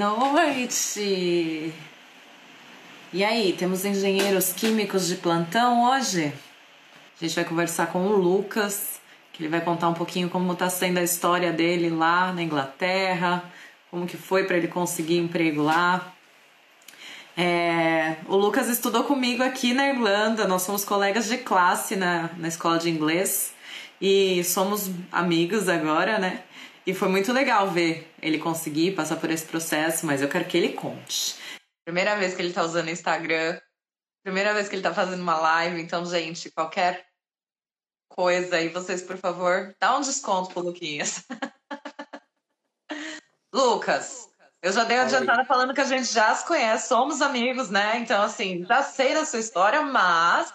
[0.00, 1.74] noite!
[3.12, 6.32] E aí, temos engenheiros químicos de plantão hoje?
[7.20, 8.98] A gente vai conversar com o Lucas,
[9.30, 13.44] que ele vai contar um pouquinho como está sendo a história dele lá na Inglaterra,
[13.90, 16.14] como que foi para ele conseguir emprego lá.
[17.36, 22.48] É, o Lucas estudou comigo aqui na Irlanda, nós somos colegas de classe na, na
[22.48, 23.52] escola de inglês
[24.00, 26.40] e somos amigos agora, né?
[26.86, 30.56] E foi muito legal ver ele conseguir passar por esse processo, mas eu quero que
[30.56, 31.36] ele conte.
[31.84, 33.60] Primeira vez que ele tá usando o Instagram,
[34.24, 37.06] primeira vez que ele tá fazendo uma live, então, gente, qualquer
[38.08, 41.24] coisa aí, vocês, por favor, dá um desconto pro Luquinhas.
[43.52, 44.28] Lucas,
[44.62, 47.98] eu já dei a adiantada falando que a gente já se conhece, somos amigos, né?
[47.98, 50.52] Então, assim, já sei da sua história, mas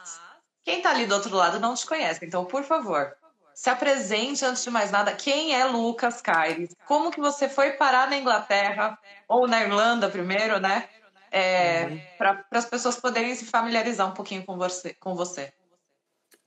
[0.63, 2.25] quem tá ali do outro lado não te conhece.
[2.25, 3.15] Então, por favor,
[3.55, 5.13] se apresente antes de mais nada.
[5.13, 6.75] Quem é Lucas Caires?
[6.85, 8.99] Como que você foi parar na Inglaterra
[9.29, 10.89] ou na Irlanda primeiro, né?
[11.31, 12.01] É, uhum.
[12.17, 15.53] Para as pessoas poderem se familiarizar um pouquinho com você, com você.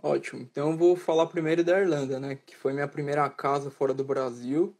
[0.02, 0.42] Ótimo.
[0.42, 2.38] Então eu vou falar primeiro da Irlanda, né?
[2.46, 4.76] Que foi minha primeira casa fora do Brasil.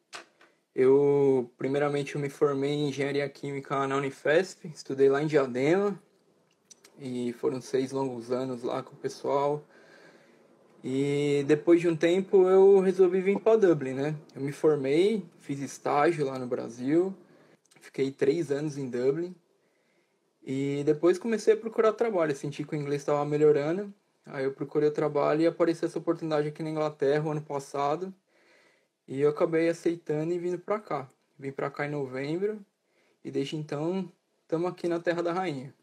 [0.74, 6.00] Eu, primeiramente, eu me formei em engenharia química na Unifesp, estudei lá em Diadema
[6.98, 9.64] e foram seis longos anos lá com o pessoal.
[10.82, 14.14] E depois de um tempo eu resolvi vir para Dublin, né?
[14.34, 17.12] Eu me formei, fiz estágio lá no Brasil,
[17.80, 19.34] fiquei três anos em Dublin
[20.42, 22.34] e depois comecei a procurar trabalho.
[22.34, 23.92] Senti que o inglês estava melhorando,
[24.24, 28.14] aí eu procurei o trabalho e apareceu essa oportunidade aqui na Inglaterra ano passado
[29.06, 31.10] e eu acabei aceitando e vindo para cá.
[31.36, 32.64] Vim para cá em novembro
[33.24, 34.12] e desde então
[34.42, 35.74] estamos aqui na Terra da Rainha.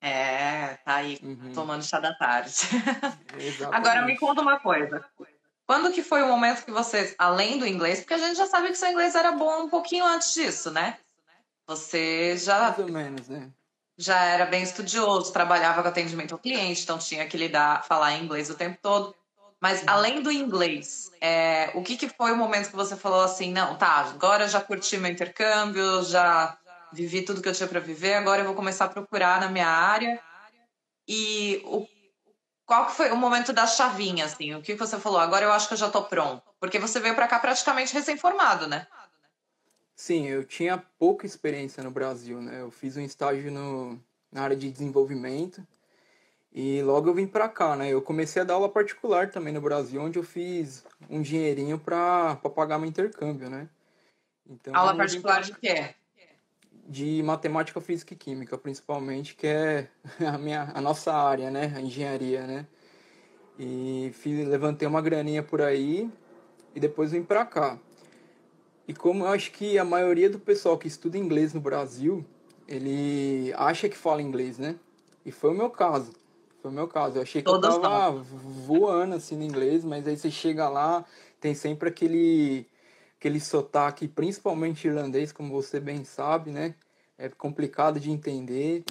[0.00, 1.52] É, tá aí uhum.
[1.52, 2.52] tomando chá da tarde.
[3.72, 5.04] Agora me conta uma coisa.
[5.66, 8.68] Quando que foi o momento que vocês, além do inglês, porque a gente já sabe
[8.68, 10.96] que seu inglês era bom um pouquinho antes disso, né?
[11.66, 12.60] Você já.
[12.60, 13.50] Mais ou menos, né?
[13.98, 18.50] Já era bem estudioso, trabalhava com atendimento ao cliente, então tinha que lidar, falar inglês
[18.50, 19.14] o tempo todo.
[19.58, 23.50] Mas além do inglês, é, o que, que foi o momento que você falou assim,
[23.50, 26.56] não, tá, agora já curti meu intercâmbio, já
[26.96, 29.68] vivi tudo que eu tinha para viver, agora eu vou começar a procurar na minha
[29.68, 30.18] área.
[31.06, 31.86] E o,
[32.64, 34.54] qual que foi o momento da chavinha, assim?
[34.54, 35.20] O que você falou?
[35.20, 36.42] Agora eu acho que eu já tô pronto.
[36.58, 38.86] Porque você veio para cá praticamente recém-formado, né?
[39.94, 42.60] Sim, eu tinha pouca experiência no Brasil, né?
[42.60, 44.02] Eu fiz um estágio no,
[44.32, 45.66] na área de desenvolvimento
[46.52, 47.88] e logo eu vim para cá, né?
[47.88, 52.36] Eu comecei a dar aula particular também no Brasil, onde eu fiz um dinheirinho para
[52.36, 53.68] pagar meu intercâmbio, né?
[54.48, 55.94] Então, aula particular de quê?
[56.88, 59.88] De matemática, física e química, principalmente, que é
[60.26, 61.72] a, minha, a nossa área, né?
[61.76, 62.66] A engenharia, né?
[63.58, 66.10] E fiz, levantei uma graninha por aí
[66.74, 67.78] e depois vim para cá.
[68.86, 72.24] E como eu acho que a maioria do pessoal que estuda inglês no Brasil,
[72.68, 74.76] ele acha que fala inglês, né?
[75.24, 76.12] E foi o meu caso.
[76.62, 77.18] Foi o meu caso.
[77.18, 78.22] Eu achei que Todos eu tava não.
[78.22, 81.04] voando assim no inglês, mas aí você chega lá,
[81.40, 82.66] tem sempre aquele
[83.18, 86.74] aquele sotaque, principalmente irlandês, como você bem sabe, né?
[87.18, 88.84] É complicado de entender.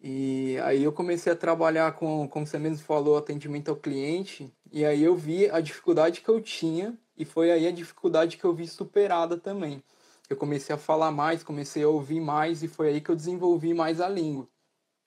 [0.00, 4.52] E aí eu comecei a trabalhar com, como você mesmo falou, atendimento ao cliente.
[4.70, 8.44] E aí eu vi a dificuldade que eu tinha e foi aí a dificuldade que
[8.44, 9.82] eu vi superada também.
[10.28, 13.72] Eu comecei a falar mais, comecei a ouvir mais e foi aí que eu desenvolvi
[13.72, 14.46] mais a língua.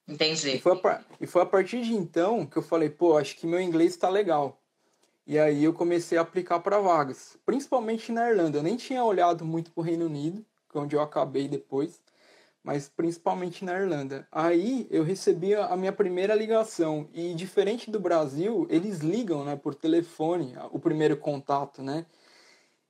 [0.06, 0.56] Entendi.
[0.56, 3.46] E foi a, e foi a partir de então que eu falei, pô, acho que
[3.46, 4.60] meu inglês está legal.
[5.28, 8.56] E aí eu comecei a aplicar para vagas, principalmente na Irlanda.
[8.58, 12.00] Eu nem tinha olhado muito para o Reino Unido, que é onde eu acabei depois,
[12.64, 14.26] mas principalmente na Irlanda.
[14.32, 19.74] Aí eu recebi a minha primeira ligação e diferente do Brasil, eles ligam, né, por
[19.74, 22.06] telefone, o primeiro contato, né?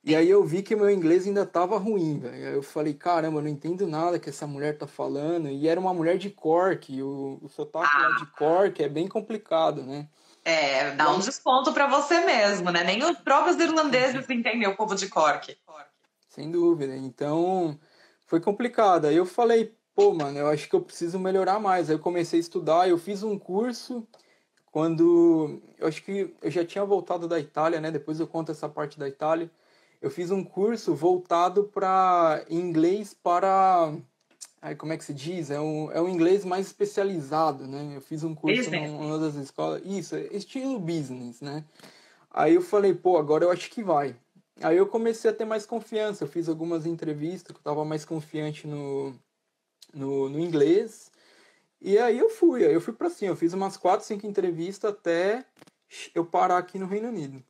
[0.05, 2.35] E aí eu vi que meu inglês ainda estava ruim, velho.
[2.35, 5.49] Aí eu falei, caramba, eu não entendo nada que essa mulher tá falando.
[5.49, 8.09] E era uma mulher de Cork, o, o sotaque ah.
[8.09, 10.09] lá de Cork é bem complicado, né?
[10.49, 12.83] É, dá um desconto para você mesmo, né?
[12.83, 15.55] Nem os próprios irlandeses entendem o povo de Cork.
[16.27, 16.97] Sem dúvida.
[16.97, 17.79] Então,
[18.25, 19.05] foi complicado.
[19.05, 21.91] Aí eu falei, pô, mano, eu acho que eu preciso melhorar mais.
[21.91, 24.09] Aí eu comecei a estudar, eu fiz um curso
[24.73, 27.91] quando eu acho que eu já tinha voltado da Itália, né?
[27.91, 29.51] Depois eu conto essa parte da Itália.
[30.01, 33.93] Eu fiz um curso voltado para inglês para
[34.61, 35.51] Aí, como é que se diz?
[35.51, 37.93] É um, é um inglês mais especializado, né?
[37.95, 39.83] Eu fiz um curso em uma das escolas.
[39.85, 41.65] Isso, é estilo business, né?
[42.31, 44.17] Aí eu falei, pô, agora eu acho que vai.
[44.61, 46.25] Aí eu comecei a ter mais confiança.
[46.25, 49.15] Eu fiz algumas entrevistas que eu tava mais confiante no,
[49.95, 51.11] no, no inglês.
[51.81, 52.67] E aí eu fui.
[52.67, 53.33] Aí eu fui para cima.
[53.33, 55.45] Eu fiz umas quatro, cinco entrevistas até
[56.15, 57.43] eu parar aqui no Reino Unido.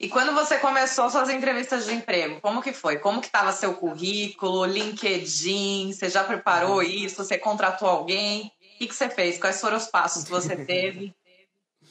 [0.00, 2.98] E quando você começou suas entrevistas de emprego, como que foi?
[2.98, 5.92] Como que estava seu currículo, LinkedIn?
[5.92, 6.82] Você já preparou uhum.
[6.82, 7.22] isso?
[7.22, 8.46] Você contratou alguém?
[8.46, 9.38] O que, que você fez?
[9.38, 11.14] Quais foram os passos que você teve?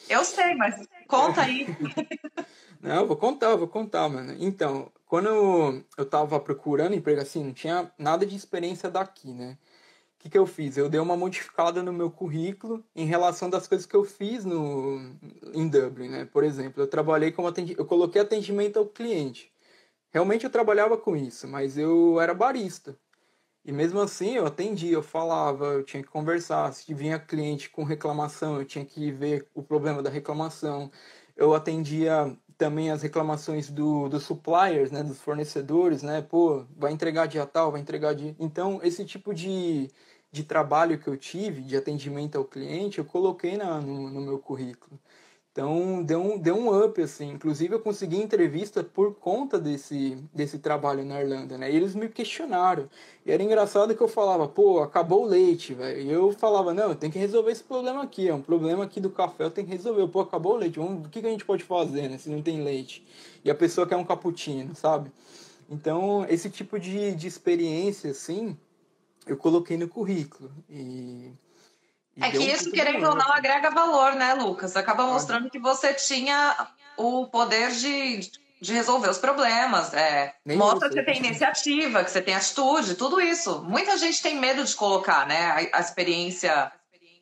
[0.10, 1.68] Eu sei, mas conta aí.
[2.82, 4.36] Não, vou contar, vou contar, mano.
[4.40, 9.58] Então, quando eu, eu tava procurando emprego assim, não tinha nada de experiência daqui, né?
[10.20, 10.78] Que, que eu fiz?
[10.78, 15.00] Eu dei uma modificada no meu currículo em relação das coisas que eu fiz no,
[15.54, 16.26] em Dublin, né?
[16.26, 19.52] Por exemplo, eu trabalhei como atendimento, eu coloquei atendimento ao cliente.
[20.12, 22.98] Realmente eu trabalhava com isso, mas eu era barista.
[23.64, 26.74] E mesmo assim eu atendia, eu falava, eu tinha que conversar.
[26.74, 30.92] Se vinha cliente com reclamação, eu tinha que ver o problema da reclamação.
[31.36, 37.26] Eu atendia também as reclamações do, dos suppliers, né, dos fornecedores, né, pô, vai entregar
[37.26, 38.36] dia tal, vai entregar dia...
[38.38, 39.90] Então, esse tipo de,
[40.32, 44.40] de trabalho que eu tive, de atendimento ao cliente, eu coloquei na, no, no meu
[44.40, 45.00] currículo.
[45.52, 47.32] Então, deu um, deu um up, assim.
[47.32, 51.70] Inclusive, eu consegui entrevista por conta desse, desse trabalho na Irlanda, né?
[51.72, 52.88] E eles me questionaram.
[53.26, 56.02] E era engraçado que eu falava, pô, acabou o leite, velho.
[56.02, 58.30] E eu falava, não, tem que resolver esse problema aqui.
[58.30, 60.08] É um problema aqui do café, eu tenho que resolver.
[60.08, 60.80] Pô, acabou o leite.
[60.80, 62.18] Vamos, o que, que a gente pode fazer, né?
[62.18, 63.06] Se não tem leite.
[63.44, 65.12] E a pessoa quer um cappuccino, sabe?
[65.70, 68.56] Então, esse tipo de, de experiência, assim,
[69.30, 70.52] eu coloquei no currículo.
[70.68, 71.34] E
[72.20, 74.76] é que isso, querendo ou não, agrega valor, né, Lucas?
[74.76, 76.68] Acaba mostrando que você tinha
[76.98, 78.30] o poder de,
[78.60, 79.94] de resolver os problemas.
[79.94, 80.34] É.
[80.46, 83.64] Mostra que você tem iniciativa, que você tem atitude, tudo isso.
[83.64, 86.72] Muita gente tem medo de colocar né, a, a experiência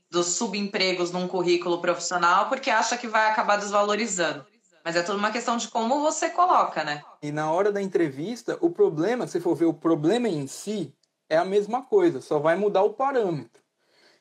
[0.09, 4.45] dos subempregos num currículo profissional porque acha que vai acabar desvalorizando.
[4.83, 7.04] Mas é tudo uma questão de como você coloca, né?
[7.21, 10.94] E na hora da entrevista, o problema, se for ver o problema em si,
[11.30, 13.62] é a mesma coisa, só vai mudar o parâmetro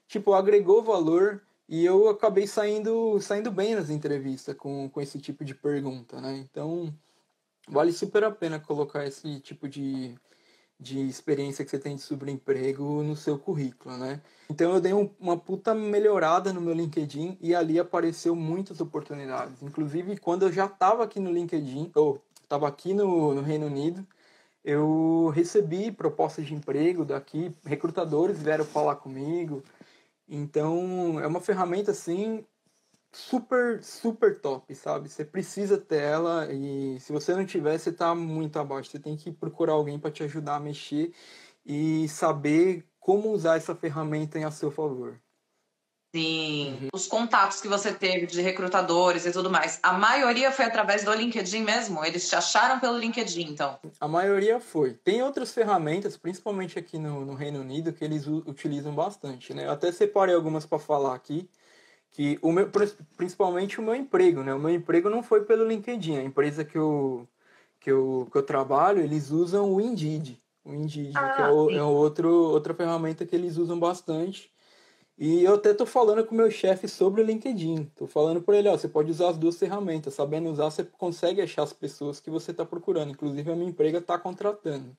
[0.08, 5.44] tipo, agregou valor e eu acabei saindo, saindo bem nas entrevistas com, com esse tipo
[5.44, 6.37] de pergunta, né?
[6.38, 6.94] Então,
[7.69, 10.14] vale super a pena colocar esse tipo de,
[10.79, 14.23] de experiência que você tem de sobreemprego no seu currículo, né?
[14.49, 19.62] Então eu dei um, uma puta melhorada no meu LinkedIn e ali apareceu muitas oportunidades.
[19.62, 24.06] Inclusive, quando eu já estava aqui no LinkedIn, ou estava aqui no, no Reino Unido,
[24.66, 29.62] eu recebi propostas de emprego daqui, recrutadores vieram falar comigo,
[30.28, 32.44] então, é uma ferramenta assim
[33.12, 35.08] super, super top, sabe?
[35.08, 38.90] Você precisa ter ela e se você não tiver, você está muito abaixo.
[38.90, 41.12] Você tem que procurar alguém para te ajudar a mexer
[41.64, 45.20] e saber como usar essa ferramenta em a seu favor.
[46.16, 46.88] Sim, uhum.
[46.94, 51.12] os contatos que você teve de recrutadores e tudo mais, a maioria foi através do
[51.12, 52.02] LinkedIn mesmo?
[52.02, 53.78] Eles te acharam pelo LinkedIn, então?
[54.00, 54.94] A maioria foi.
[54.94, 59.66] Tem outras ferramentas, principalmente aqui no, no Reino Unido, que eles utilizam bastante, né?
[59.66, 61.50] Eu até separei algumas para falar aqui,
[62.12, 62.70] que o meu,
[63.14, 64.54] principalmente o meu emprego, né?
[64.54, 67.28] O meu emprego não foi pelo LinkedIn, a empresa que eu,
[67.78, 70.40] que eu, que eu trabalho, eles usam o Indeed.
[70.64, 74.50] O Indeed, ah, que é, o, é outro, outra ferramenta que eles usam bastante
[75.18, 77.90] e eu até tô falando com o meu chefe sobre o LinkedIn.
[77.96, 80.12] Tô falando para ele, ó, você pode usar as duas ferramentas.
[80.12, 83.12] Sabendo usar, você consegue achar as pessoas que você está procurando.
[83.12, 84.94] Inclusive, a minha emprega está contratando.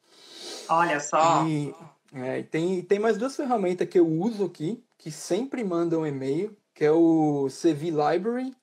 [0.68, 1.46] Olha só.
[1.48, 1.74] E
[2.14, 6.84] é, tem, tem mais duas ferramentas que eu uso aqui, que sempre mandam e-mail, que
[6.84, 8.56] é o CV Library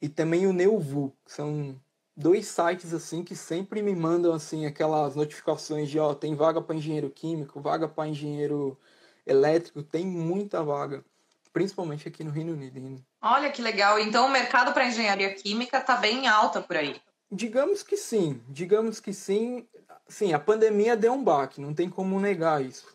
[0.00, 1.12] e também o Neuvu.
[1.26, 1.74] São
[2.16, 6.76] dois sites assim que sempre me mandam assim aquelas notificações de ó, tem vaga para
[6.76, 8.78] engenheiro químico, vaga para engenheiro
[9.26, 11.04] elétrico tem muita vaga,
[11.52, 13.04] principalmente aqui no Reino Unido.
[13.20, 13.98] Olha que legal.
[13.98, 17.00] Então o mercado para engenharia química está bem alta por aí.
[17.30, 19.66] Digamos que sim, digamos que sim.
[20.06, 22.94] Sim, a pandemia deu um baque, não tem como negar isso.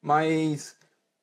[0.00, 0.76] Mas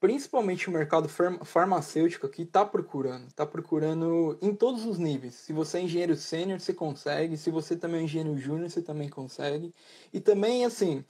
[0.04, 5.34] principalmente o mercado farmacêutico aqui está procurando, está procurando em todos os níveis.
[5.34, 7.38] Se você é engenheiro sênior, você consegue.
[7.38, 9.74] Se você também é engenheiro júnior, você também consegue.
[10.12, 11.06] E também, assim,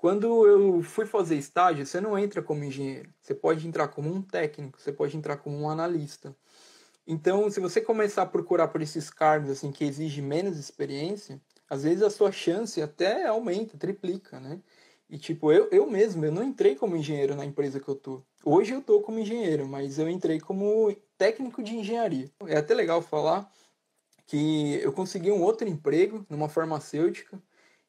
[0.00, 3.12] quando eu fui fazer estágio, você não entra como engenheiro.
[3.20, 6.34] Você pode entrar como um técnico, você pode entrar como um analista.
[7.06, 11.38] Então, se você começar a procurar por esses cargos assim que exigem menos experiência,
[11.68, 14.62] às vezes a sua chance até aumenta, triplica, né?
[15.10, 18.22] E tipo, eu, eu mesmo, eu não entrei como engenheiro na empresa que eu tô.
[18.42, 22.30] Hoje eu tô como engenheiro, mas eu entrei como técnico de engenharia.
[22.46, 23.52] É até legal falar
[24.26, 27.38] que eu consegui um outro emprego numa farmacêutica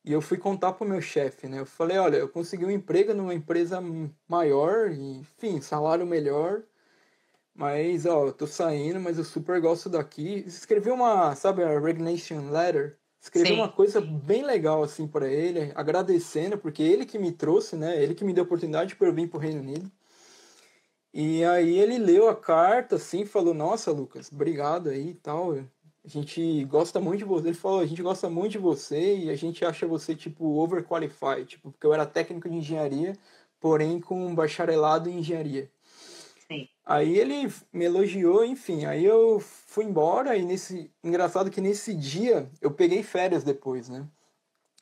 [0.04, 1.60] e eu fui contar pro meu chefe, né?
[1.60, 3.80] Eu falei, olha, eu consegui um emprego numa empresa
[4.28, 6.64] maior, enfim, salário melhor.
[7.54, 10.44] Mas, ó, eu tô saindo, mas eu super gosto daqui.
[10.48, 12.98] Escrevi uma, sabe, a resignation letter.
[13.20, 13.56] Escrevi Sim.
[13.56, 18.02] uma coisa bem legal, assim, para ele, agradecendo, porque ele que me trouxe, né?
[18.02, 19.92] Ele que me deu a oportunidade para eu vir pro Reino Unido.
[21.14, 25.56] E aí ele leu a carta, assim, falou, nossa, Lucas, obrigado aí e tal.
[26.04, 27.48] A gente gosta muito de você.
[27.50, 31.46] Ele falou, a gente gosta muito de você e a gente acha você, tipo, overqualified.
[31.46, 33.16] Tipo, porque eu era técnico de engenharia,
[33.60, 35.70] porém com um bacharelado em engenharia.
[36.48, 36.68] Sim.
[36.84, 38.86] Aí ele me elogiou, enfim.
[38.86, 40.92] Aí eu fui embora e nesse...
[41.04, 44.08] Engraçado que nesse dia eu peguei férias depois, né?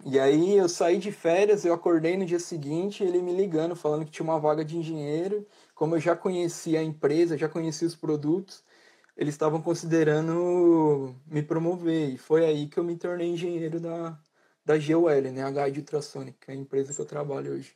[0.05, 4.05] E aí eu saí de férias, eu acordei no dia seguinte, ele me ligando, falando
[4.05, 5.45] que tinha uma vaga de engenheiro.
[5.75, 8.63] Como eu já conhecia a empresa, já conhecia os produtos,
[9.19, 12.13] eles estavam considerando me promover.
[12.13, 14.17] E foi aí que eu me tornei engenheiro da,
[14.65, 15.43] da GOL, né?
[15.43, 17.75] A Guide Ultrasonic, que é a empresa que eu trabalho hoje.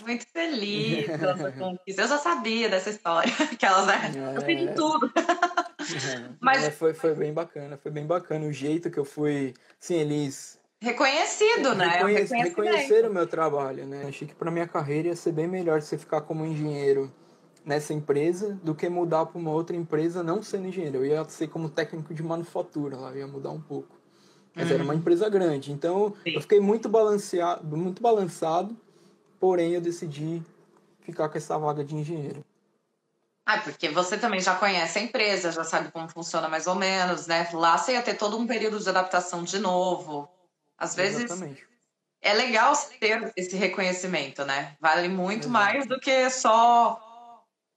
[0.00, 2.02] Muito feliz pela sua conquista.
[2.02, 4.12] Eu já sabia dessa história, que elas, né?
[4.16, 4.36] É...
[4.38, 5.12] Eu sei de tudo.
[5.84, 9.52] É, Mas foi, foi bem bacana, foi bem bacana o jeito que eu fui.
[9.78, 10.58] Sim, eles.
[10.80, 11.88] Reconhecido, né?
[11.88, 14.06] Reconhec reconheceram o meu trabalho, né?
[14.08, 17.12] Achei que para minha carreira ia ser bem melhor você ficar como engenheiro
[17.64, 20.98] nessa empresa do que mudar para uma outra empresa não sendo engenheiro.
[20.98, 23.96] Eu ia ser como técnico de manufatura lá, ia mudar um pouco.
[24.54, 24.74] Mas uhum.
[24.74, 26.34] era uma empresa grande, então Sim.
[26.34, 28.76] eu fiquei muito balanceado, muito balançado,
[29.40, 30.42] porém eu decidi
[31.00, 32.44] ficar com essa vaga de engenheiro.
[33.46, 37.26] Ah, porque você também já conhece a empresa, já sabe como funciona mais ou menos,
[37.26, 37.46] né?
[37.52, 40.28] Lá você ia ter todo um período de adaptação de novo.
[40.78, 41.66] Às vezes Exatamente.
[42.22, 44.76] é legal ter esse reconhecimento, né?
[44.80, 45.74] Vale muito Exatamente.
[45.74, 47.03] mais do que só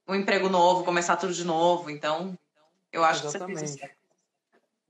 [0.08, 1.90] um emprego novo, começar tudo de novo.
[1.90, 2.38] Então,
[2.92, 3.62] eu acho exatamente.
[3.62, 3.92] que você fez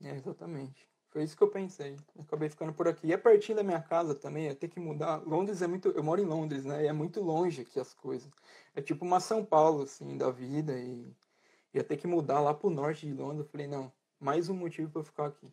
[0.04, 0.88] É, exatamente.
[1.10, 1.96] Foi isso que eu pensei.
[2.14, 3.08] Eu acabei ficando por aqui.
[3.08, 5.22] E é pertinho da minha casa também, ia ter que mudar.
[5.26, 5.88] Londres é muito.
[5.88, 6.84] Eu moro em Londres, né?
[6.84, 8.30] E é muito longe aqui as coisas.
[8.74, 10.78] É tipo uma São Paulo, assim, da vida.
[10.78, 11.10] E
[11.72, 13.40] ia ter que mudar lá pro norte de Londres.
[13.40, 15.52] Eu falei, não, mais um motivo para eu ficar aqui.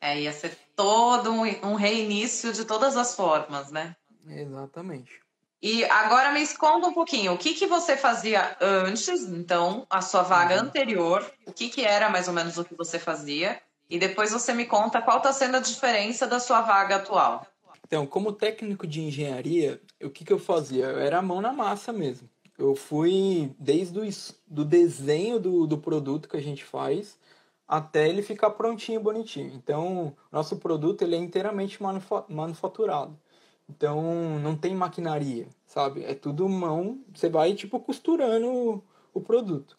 [0.00, 3.96] É, ia ser todo um, um reinício de todas as formas, né?
[4.28, 5.20] Exatamente.
[5.60, 10.22] E agora me conta um pouquinho, o que, que você fazia antes, então, a sua
[10.22, 10.62] vaga uhum.
[10.62, 13.60] anterior, o que, que era mais ou menos o que você fazia,
[13.90, 17.44] e depois você me conta qual está sendo a diferença da sua vaga atual.
[17.84, 20.84] Então, como técnico de engenharia, o que, que eu fazia?
[20.84, 22.28] Eu era a mão na massa mesmo.
[22.56, 24.08] Eu fui desde o
[24.46, 27.18] do desenho do, do produto que a gente faz
[27.66, 29.52] até ele ficar prontinho, bonitinho.
[29.54, 33.18] Então, nosso produto ele é inteiramente manufa manufaturado.
[33.68, 36.04] Então não tem maquinaria, sabe?
[36.04, 38.82] É tudo mão, você vai tipo costurando
[39.12, 39.76] o, produto.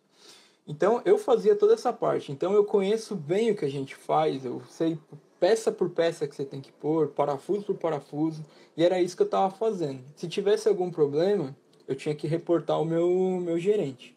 [0.67, 2.31] Então eu fazia toda essa parte.
[2.31, 4.97] Então eu conheço bem o que a gente faz, eu sei
[5.39, 8.43] peça por peça que você tem que pôr, parafuso por parafuso,
[8.75, 10.03] e era isso que eu estava fazendo.
[10.15, 11.55] Se tivesse algum problema,
[11.87, 13.09] eu tinha que reportar o meu,
[13.41, 14.15] meu gerente.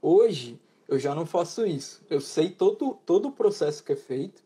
[0.00, 2.02] Hoje eu já não faço isso.
[2.08, 4.42] Eu sei todo, todo o processo que é feito,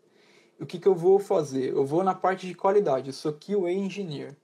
[0.62, 1.72] o que, que eu vou fazer?
[1.72, 4.36] Eu vou na parte de qualidade, eu sou QA Engineer,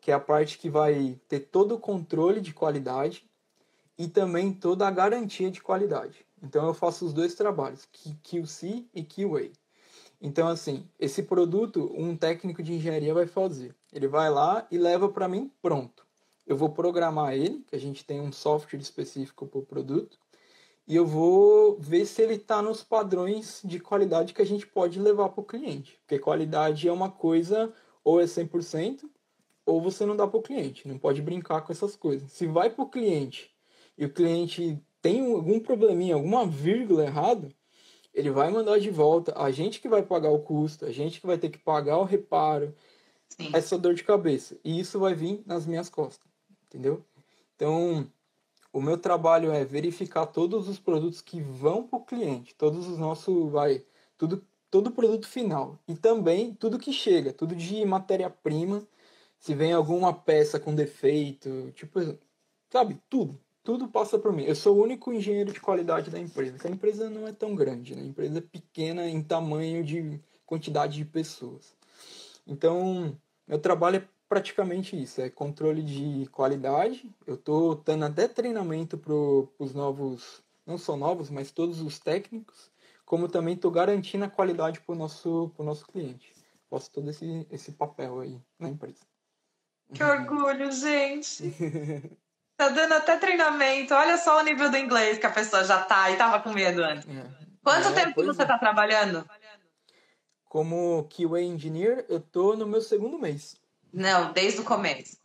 [0.00, 3.28] que é a parte que vai ter todo o controle de qualidade
[3.98, 6.24] e também toda a garantia de qualidade.
[6.42, 7.86] Então eu faço os dois trabalhos,
[8.22, 9.50] QC e QA.
[10.18, 13.74] Então assim, esse produto um técnico de engenharia vai fazer.
[13.92, 16.06] Ele vai lá e leva para mim pronto.
[16.46, 20.18] Eu vou programar ele, que a gente tem um software específico para o produto
[20.86, 25.00] e eu vou ver se ele está nos padrões de qualidade que a gente pode
[25.00, 25.98] levar para o cliente.
[26.00, 27.72] Porque qualidade é uma coisa,
[28.04, 29.10] ou é 100%,
[29.64, 30.86] ou você não dá para o cliente.
[30.86, 32.30] Não pode brincar com essas coisas.
[32.30, 33.50] Se vai para o cliente
[33.98, 37.48] e o cliente tem algum probleminha, alguma vírgula errada,
[38.14, 39.36] ele vai mandar de volta.
[39.36, 42.04] A gente que vai pagar o custo, a gente que vai ter que pagar o
[42.04, 42.72] reparo,
[43.28, 43.50] Sim.
[43.52, 44.56] essa dor de cabeça.
[44.64, 46.30] E isso vai vir nas minhas costas,
[46.66, 47.04] entendeu?
[47.56, 48.06] Então,
[48.76, 52.98] o meu trabalho é verificar todos os produtos que vão para o cliente, todos os
[52.98, 53.82] nossos, vai,
[54.18, 55.78] tudo, todo produto final.
[55.88, 58.86] E também tudo que chega, tudo de matéria-prima,
[59.38, 62.18] se vem alguma peça com defeito, tipo,
[62.68, 63.40] sabe, tudo.
[63.64, 64.44] Tudo passa por mim.
[64.44, 66.68] Eu sou o único engenheiro de qualidade da empresa.
[66.68, 68.02] A empresa não é tão grande, né?
[68.02, 71.74] A empresa é pequena em tamanho de quantidade de pessoas.
[72.46, 73.18] Então,
[73.48, 77.10] meu trabalho é praticamente isso, é controle de qualidade.
[77.26, 82.70] Eu estou dando até treinamento para os novos, não só novos, mas todos os técnicos,
[83.04, 86.34] como também estou garantindo a qualidade para o nosso, pro nosso cliente.
[86.68, 89.06] Posso todo esse, esse papel aí na empresa.
[89.94, 91.52] Que orgulho, gente!
[92.56, 93.94] tá dando até treinamento.
[93.94, 96.82] Olha só o nível do inglês que a pessoa já tá e tava com medo
[96.82, 97.08] antes.
[97.08, 97.46] É.
[97.62, 98.46] Quanto é, tempo que você é.
[98.46, 99.28] tá trabalhando?
[100.48, 103.56] Como QA Engineer, eu tô no meu segundo mês.
[103.92, 105.18] Não, desde o começo.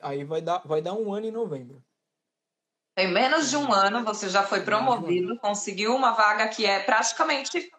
[0.00, 1.82] Aí vai dar, vai dar um ano em novembro.
[2.96, 7.70] Em menos de um ano você já foi promovido, conseguiu uma vaga que é praticamente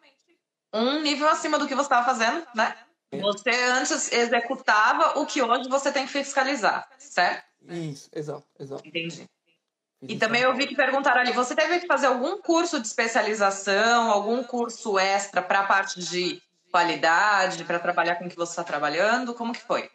[0.74, 2.76] um nível acima do que você estava fazendo, né?
[3.12, 3.20] É.
[3.20, 7.46] Você antes executava o que hoje você tem que fiscalizar, certo?
[7.70, 8.88] Isso, exato, exato.
[8.88, 9.30] Entendi.
[10.02, 14.12] E também eu vi que perguntaram ali, você teve que fazer algum curso de especialização,
[14.12, 16.42] algum curso extra para a parte de
[16.74, 19.36] qualidade, para trabalhar com o que você está trabalhando?
[19.36, 19.92] Como que foi?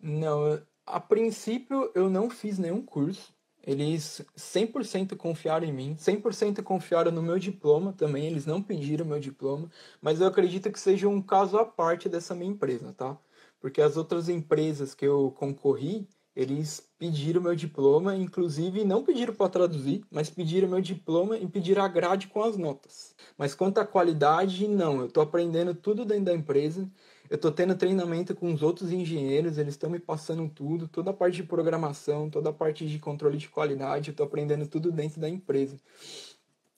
[0.00, 3.34] Não, a princípio eu não fiz nenhum curso.
[3.64, 9.20] Eles 100% confiaram em mim, 100% confiaram no meu diploma também, eles não pediram meu
[9.20, 9.70] diploma,
[10.00, 13.16] mas eu acredito que seja um caso à parte dessa minha empresa, tá?
[13.60, 19.50] Porque as outras empresas que eu concorri, eles pediram meu diploma, inclusive não pediram para
[19.50, 23.14] traduzir, mas pediram meu diploma e pediram a grade com as notas.
[23.36, 26.90] Mas quanto à qualidade, não, eu estou aprendendo tudo dentro da empresa.
[27.28, 31.14] Eu estou tendo treinamento com os outros engenheiros, eles estão me passando tudo, toda a
[31.14, 35.20] parte de programação, toda a parte de controle de qualidade, eu estou aprendendo tudo dentro
[35.20, 35.78] da empresa.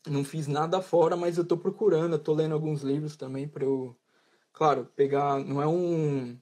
[0.06, 3.96] Não fiz nada fora, mas eu estou procurando, estou lendo alguns livros também para eu,
[4.52, 6.38] claro, pegar, não é um,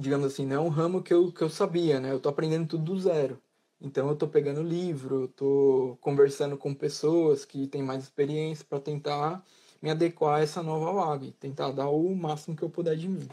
[0.00, 2.10] digamos assim, não é um ramo que eu, que eu sabia, né?
[2.10, 3.40] Eu estou aprendendo tudo do zero.
[3.80, 9.42] Então eu estou pegando livro, estou conversando com pessoas que têm mais experiência para tentar
[9.80, 13.28] me adequar a essa nova vaga tentar dar o máximo que eu puder de mim.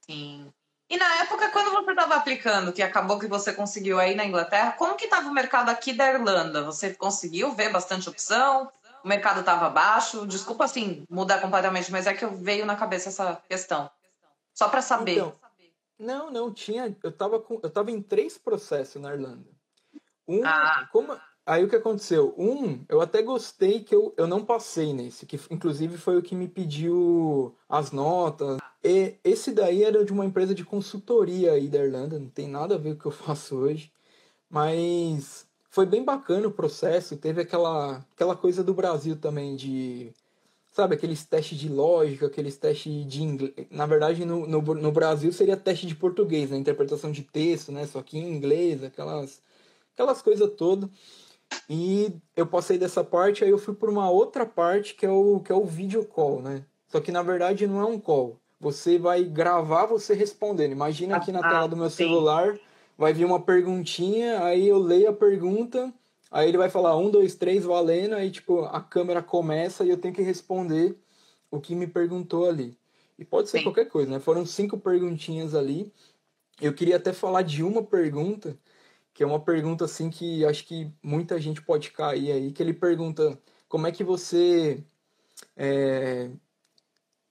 [0.00, 0.52] Sim.
[0.88, 4.72] E na época, quando você estava aplicando, que acabou que você conseguiu aí na Inglaterra,
[4.72, 6.62] como que estava o mercado aqui da Irlanda?
[6.64, 8.70] Você conseguiu ver bastante opção?
[9.02, 10.26] O mercado estava baixo?
[10.26, 13.90] Desculpa, assim, mudar completamente, mas é que eu veio na cabeça essa questão.
[14.54, 15.16] Só para saber.
[15.16, 15.34] Então,
[15.98, 16.96] não, não, tinha.
[17.02, 19.48] Eu estava com, eu tava em três processos na Irlanda.
[20.28, 20.88] Um, ah.
[20.92, 22.34] como, Aí o que aconteceu?
[22.36, 26.34] Um, eu até gostei que eu, eu não passei nesse, que inclusive foi o que
[26.34, 28.58] me pediu as notas.
[28.82, 32.74] E esse daí era de uma empresa de consultoria aí da Irlanda, não tem nada
[32.74, 33.92] a ver com o que eu faço hoje.
[34.50, 40.12] Mas foi bem bacana o processo, teve aquela, aquela coisa do Brasil também de
[40.76, 43.54] sabe, aqueles testes de lógica, aqueles testes de inglês.
[43.70, 46.58] Na verdade, no, no, no Brasil seria teste de português, né?
[46.58, 47.86] Interpretação de texto, né?
[47.86, 49.42] Só que em inglês, aquelas,
[49.94, 50.90] aquelas coisas todas.
[51.68, 55.40] E eu passei dessa parte, aí eu fui por uma outra parte que é o
[55.40, 56.62] que é o video call, né?
[56.88, 58.38] Só que na verdade não é um call.
[58.60, 60.72] Você vai gravar você respondendo.
[60.72, 61.96] Imagina aqui na ah, tela do meu sim.
[61.96, 62.58] celular,
[62.98, 65.92] vai vir uma perguntinha, aí eu leio a pergunta,
[66.36, 69.96] aí ele vai falar um, dois, três, valendo, aí tipo a câmera começa e eu
[69.98, 70.96] tenho que responder
[71.50, 72.78] o que me perguntou ali.
[73.18, 73.64] E pode ser sim.
[73.64, 74.20] qualquer coisa, né?
[74.20, 75.92] Foram cinco perguntinhas ali.
[76.60, 78.58] Eu queria até falar de uma pergunta
[79.14, 82.74] que é uma pergunta assim que acho que muita gente pode cair aí, que ele
[82.74, 84.84] pergunta como é que você
[85.56, 86.30] é,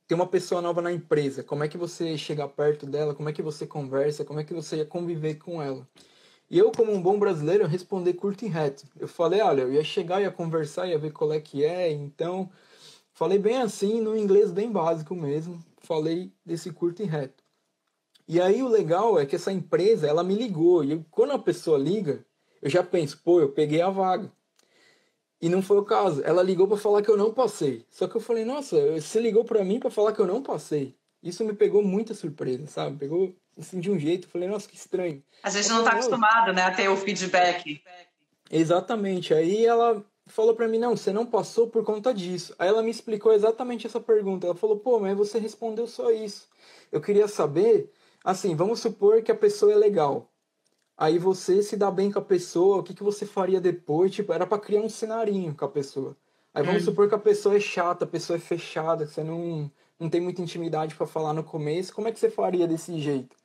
[0.08, 3.34] tem uma pessoa nova na empresa, como é que você chega perto dela, como é
[3.34, 5.88] que você conversa, como é que você ia conviver com ela.
[6.50, 8.86] E eu, como um bom brasileiro, respondi curto e reto.
[9.00, 12.50] Eu falei, olha, eu ia chegar, ia conversar, ia ver qual é que é, então
[13.14, 17.44] falei bem assim, no inglês bem básico mesmo, falei desse curto e reto.
[18.28, 20.84] E aí o legal é que essa empresa, ela me ligou.
[20.84, 22.26] E quando a pessoa liga,
[22.62, 24.32] eu já penso, pô, eu peguei a vaga.
[25.40, 26.24] E não foi o caso.
[26.24, 27.86] Ela ligou para falar que eu não passei.
[27.92, 30.96] Só que eu falei, nossa, você ligou para mim para falar que eu não passei.
[31.22, 32.98] Isso me pegou muita surpresa, sabe?
[32.98, 34.28] Pegou assim de um jeito.
[34.28, 35.24] Falei, nossa, que estranho.
[35.44, 37.82] A gente não tá acostumado, né, a ter o feedback.
[38.52, 39.34] Exatamente.
[39.34, 42.56] Aí ela falou para mim, não, você não passou por conta disso.
[42.58, 44.48] Aí ela me explicou exatamente essa pergunta.
[44.48, 46.48] Ela falou, pô, mas você respondeu só isso.
[46.92, 47.92] Eu queria saber
[48.26, 50.32] Assim, vamos supor que a pessoa é legal.
[50.98, 54.12] Aí você se dá bem com a pessoa, o que, que você faria depois?
[54.12, 56.18] Tipo, era para criar um cenarinho com a pessoa.
[56.52, 56.86] Aí vamos hum.
[56.86, 60.20] supor que a pessoa é chata, a pessoa é fechada, que você não, não tem
[60.20, 61.94] muita intimidade para falar no começo.
[61.94, 63.36] Como é que você faria desse jeito?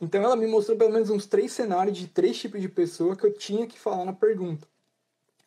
[0.00, 3.24] Então ela me mostrou pelo menos uns três cenários de três tipos de pessoa que
[3.24, 4.66] eu tinha que falar na pergunta.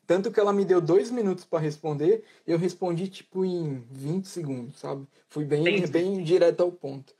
[0.05, 4.79] Tanto que ela me deu dois minutos para responder, eu respondi tipo em 20 segundos,
[4.79, 5.07] sabe?
[5.29, 7.13] Fui bem, bem direto ao ponto.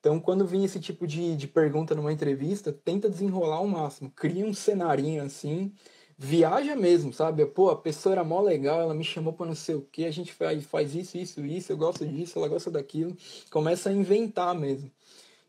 [0.00, 4.10] Então, quando vem esse tipo de, de pergunta numa entrevista, tenta desenrolar ao máximo.
[4.10, 5.72] Cria um cenarinho assim,
[6.18, 7.46] viaja mesmo, sabe?
[7.46, 10.10] Pô, a pessoa era mó legal, ela me chamou para não sei o que, a
[10.10, 13.16] gente faz, faz isso, isso, isso, eu gosto disso, ela gosta daquilo.
[13.50, 14.90] Começa a inventar mesmo.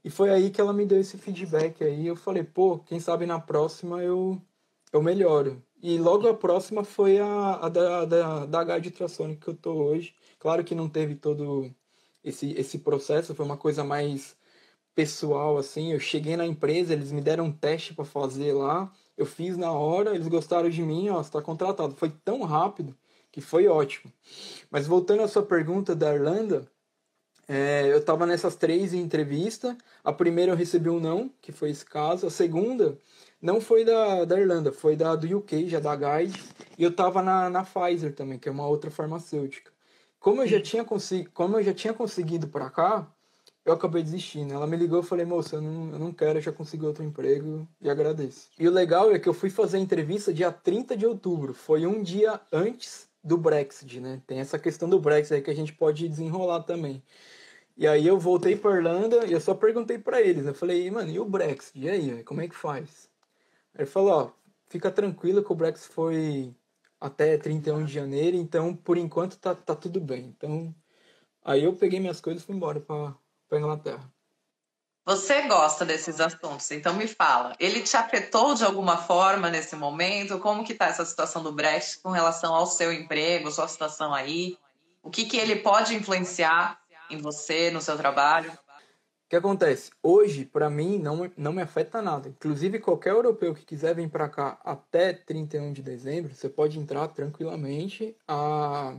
[0.05, 2.05] E foi aí que ela me deu esse feedback aí.
[2.05, 4.39] Eu falei, pô, quem sabe na próxima eu,
[4.93, 5.63] eu melhoro.
[5.81, 9.73] E logo a próxima foi a, a da, da, da H de que eu tô
[9.73, 10.13] hoje.
[10.37, 11.73] Claro que não teve todo
[12.23, 14.37] esse, esse processo, foi uma coisa mais
[14.93, 15.93] pessoal, assim.
[15.93, 18.91] Eu cheguei na empresa, eles me deram um teste para fazer lá.
[19.17, 21.95] Eu fiz na hora, eles gostaram de mim, ó, está contratado.
[21.95, 22.95] Foi tão rápido
[23.31, 24.13] que foi ótimo.
[24.69, 26.69] Mas voltando à sua pergunta da Irlanda,
[27.47, 29.77] é, eu estava nessas três em entrevista.
[30.03, 32.27] A primeira eu recebi um não, que foi esse caso.
[32.27, 32.97] A segunda
[33.41, 36.43] não foi da, da Irlanda, foi da do UK, já da Guide.
[36.77, 39.71] E eu estava na, na Pfizer também, que é uma outra farmacêutica.
[40.19, 43.07] Como eu já tinha, consegui, como eu já tinha conseguido para cá,
[43.63, 44.53] eu acabei desistindo.
[44.53, 47.03] Ela me ligou e falei, moça, eu não, eu não quero, eu já consegui outro
[47.03, 48.49] emprego e agradeço.
[48.57, 51.53] E o legal é que eu fui fazer a entrevista dia 30 de outubro.
[51.53, 54.21] Foi um dia antes do Brexit, né?
[54.27, 57.03] Tem essa questão do Brexit aí que a gente pode desenrolar também.
[57.77, 60.45] E aí eu voltei para Irlanda e eu só perguntei para eles.
[60.45, 61.77] Eu falei, mano, e o Brexit?
[61.77, 63.09] E aí, como é que faz?
[63.77, 64.31] Ele falou, ó,
[64.67, 66.55] fica tranquilo que o Brexit foi
[66.99, 70.33] até 31 de janeiro, então por enquanto tá, tá tudo bem.
[70.35, 70.73] Então,
[71.43, 74.09] aí eu peguei minhas coisas e fui embora para Inglaterra.
[75.05, 77.55] Você gosta desses assuntos, então me fala.
[77.59, 80.39] Ele te afetou de alguma forma nesse momento?
[80.39, 84.57] Como que está essa situação do Brexit com relação ao seu emprego, sua situação aí?
[85.03, 88.51] O que, que ele pode influenciar em você, no seu trabalho?
[88.51, 89.91] O que acontece?
[90.03, 92.29] Hoje, para mim, não, não me afeta nada.
[92.29, 97.07] Inclusive, qualquer europeu que quiser vir para cá até 31 de dezembro, você pode entrar
[97.07, 98.15] tranquilamente.
[98.27, 98.95] A...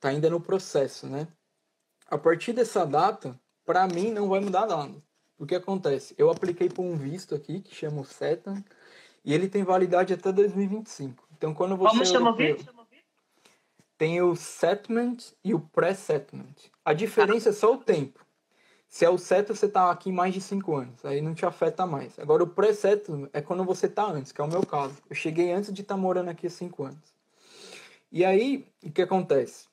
[0.00, 1.28] Tá ainda no processo, né?
[2.08, 4.94] A partir dessa data, para mim não vai mudar nada.
[5.38, 6.14] O que acontece?
[6.16, 8.54] Eu apliquei por um visto aqui que chama o SETA
[9.24, 11.28] e ele tem validade até 2025.
[11.36, 12.81] Então quando você Como chama o visto?
[13.96, 16.54] Tem o settlement e o pré-settlement.
[16.84, 18.24] A diferença é só o tempo.
[18.92, 21.86] Se é o SETA, você está aqui mais de 5 anos, aí não te afeta
[21.86, 22.18] mais.
[22.18, 24.96] Agora, o pré-settlement é quando você está antes, que é o meu caso.
[25.08, 27.14] Eu cheguei antes de estar tá morando aqui há 5 anos.
[28.10, 29.66] E aí, o que acontece?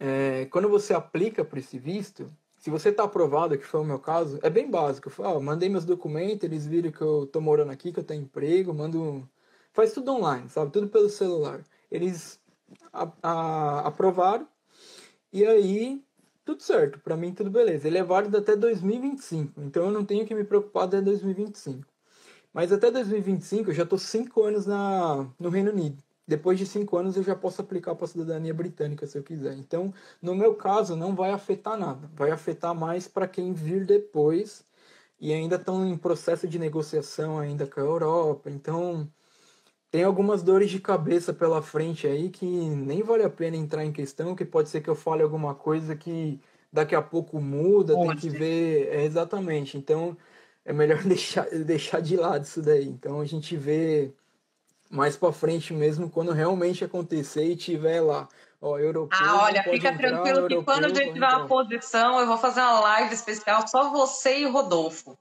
[0.00, 4.00] É, quando você aplica para esse visto, se você está aprovado, que foi o meu
[4.00, 5.12] caso, é bem básico.
[5.16, 8.22] Eu ah, mandei meus documentos, eles viram que eu tô morando aqui, que eu tenho
[8.22, 9.28] emprego, mando.
[9.72, 10.72] Faz tudo online, sabe?
[10.72, 11.62] Tudo pelo celular.
[11.88, 12.40] Eles
[12.92, 14.46] a, a, aprovaram
[15.32, 16.02] e aí
[16.44, 16.98] tudo certo.
[17.00, 17.86] Para mim, tudo beleza.
[17.88, 21.86] Ele é válido até 2025, então eu não tenho que me preocupar até 2025.
[22.52, 26.96] Mas até 2025 eu já tô cinco anos na, no Reino Unido depois de cinco
[26.96, 29.54] anos eu já posso aplicar para a cidadania britânica se eu quiser.
[29.54, 32.08] Então, no meu caso, não vai afetar nada.
[32.14, 34.64] Vai afetar mais para quem vir depois
[35.20, 38.50] e ainda estão em processo de negociação ainda com a Europa.
[38.50, 39.08] Então,
[39.94, 43.92] tem algumas dores de cabeça pela frente aí que nem vale a pena entrar em
[43.92, 46.40] questão, que pode ser que eu fale alguma coisa que
[46.72, 49.78] daqui a pouco muda, tem que ver é, exatamente.
[49.78, 50.16] Então,
[50.64, 52.88] é melhor deixar, deixar de lado isso daí.
[52.88, 54.12] Então, a gente vê
[54.90, 58.26] mais para frente mesmo, quando realmente acontecer e tiver lá,
[58.60, 59.16] ó, europeu.
[59.16, 62.38] Ah, olha, fica entrar, tranquilo europeu, que quando a gente tiver uma posição, eu vou
[62.38, 65.16] fazer uma live especial só você e o Rodolfo.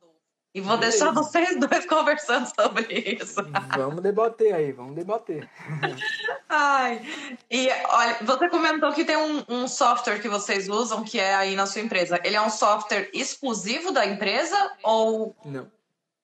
[0.53, 0.99] E vou Beleza.
[0.99, 3.41] deixar vocês dois conversando sobre isso.
[3.75, 5.49] Vamos debater aí, vamos debater.
[6.47, 7.01] Ai,
[7.49, 11.55] e olha, você comentou que tem um, um, software que vocês usam que é aí
[11.55, 12.19] na sua empresa.
[12.23, 15.35] Ele é um software exclusivo da empresa ou.
[15.43, 15.71] Não.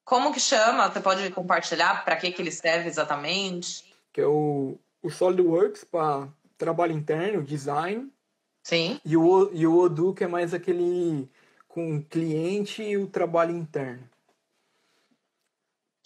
[0.05, 0.89] Como que chama?
[0.89, 3.85] Você pode compartilhar para que, que ele serve exatamente?
[4.11, 8.11] Que é o, o SolidWorks para trabalho interno, design.
[8.63, 8.99] Sim.
[9.05, 11.29] E o, e o Odoo, que é mais aquele
[11.67, 14.08] com o cliente e o trabalho interno.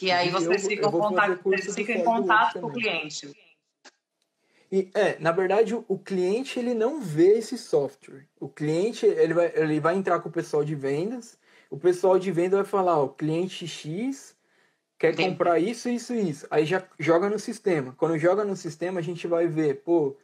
[0.06, 3.32] Que aí vocês ficam, contato, vocês ficam em contato com o cliente.
[4.72, 8.28] E, é, na verdade, o, o, cliente ele não vê esse software.
[8.40, 11.38] O cliente ele vai, ele vai entrar com o pessoal de vendas
[11.74, 14.38] o pessoal de venda vai falar, ó, cliente X
[15.00, 16.46] quer comprar isso, isso e isso.
[16.52, 17.96] Aí já joga no sistema.
[17.98, 20.16] Quando joga no sistema, a gente vai ver, pô,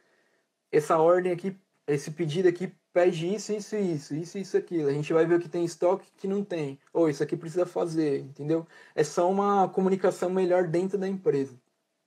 [0.70, 4.88] essa ordem aqui, esse pedido aqui pede isso, isso, isso, isso, isso, aquilo.
[4.88, 6.78] A gente vai ver o que tem estoque que não tem.
[6.92, 8.66] Ou isso aqui precisa fazer, entendeu?
[8.94, 11.54] É só uma comunicação melhor dentro da empresa.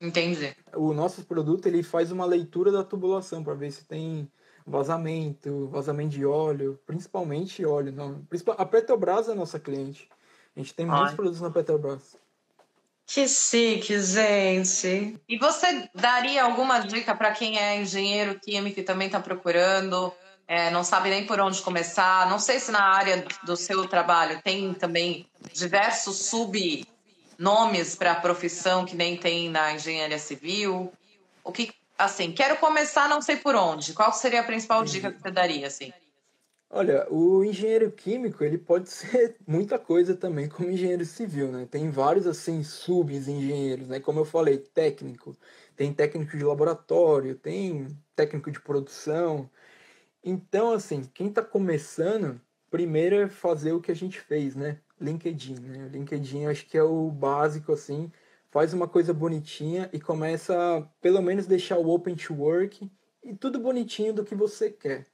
[0.01, 0.55] Entendi.
[0.75, 4.29] O nosso produto ele faz uma leitura da tubulação para ver se tem
[4.65, 7.91] vazamento, vazamento de óleo, principalmente óleo.
[7.91, 8.25] Não.
[8.57, 10.09] A Petrobras é nossa cliente.
[10.55, 10.97] A gente tem Ai.
[10.97, 12.17] muitos produtos na Petrobras.
[13.05, 15.19] Que chique, gente.
[15.27, 20.13] E você daria alguma dica para quem é engenheiro químico e também está procurando,
[20.47, 22.29] é, não sabe nem por onde começar?
[22.29, 28.85] Não sei se na área do seu trabalho tem também diversos subnomes para a profissão
[28.85, 30.91] que nem tem na engenharia civil.
[31.43, 33.93] O que assim, quero começar, não sei por onde.
[33.93, 35.93] Qual seria a principal dica que você daria, assim?
[36.69, 41.67] Olha, o engenheiro químico, ele pode ser muita coisa também, como engenheiro civil, né?
[41.69, 43.99] Tem vários, assim, sub-engenheiros, né?
[43.99, 45.37] Como eu falei, técnico.
[45.75, 49.49] Tem técnico de laboratório, tem técnico de produção.
[50.23, 52.39] Então, assim, quem está começando,
[52.71, 54.79] primeiro é fazer o que a gente fez, né?
[54.99, 55.89] LinkedIn, né?
[55.91, 58.09] LinkedIn acho que é o básico, assim,
[58.49, 62.89] faz uma coisa bonitinha e começa pelo menos deixar o open to work
[63.21, 65.05] e tudo bonitinho do que você quer.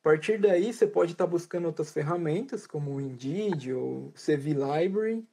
[0.00, 4.54] A partir daí, você pode estar tá buscando outras ferramentas, como o Indeed ou CV
[4.54, 5.26] Library.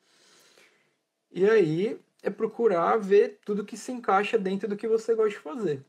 [1.32, 5.38] E aí é procurar ver tudo que se encaixa dentro do que você gosta de
[5.38, 5.86] fazer.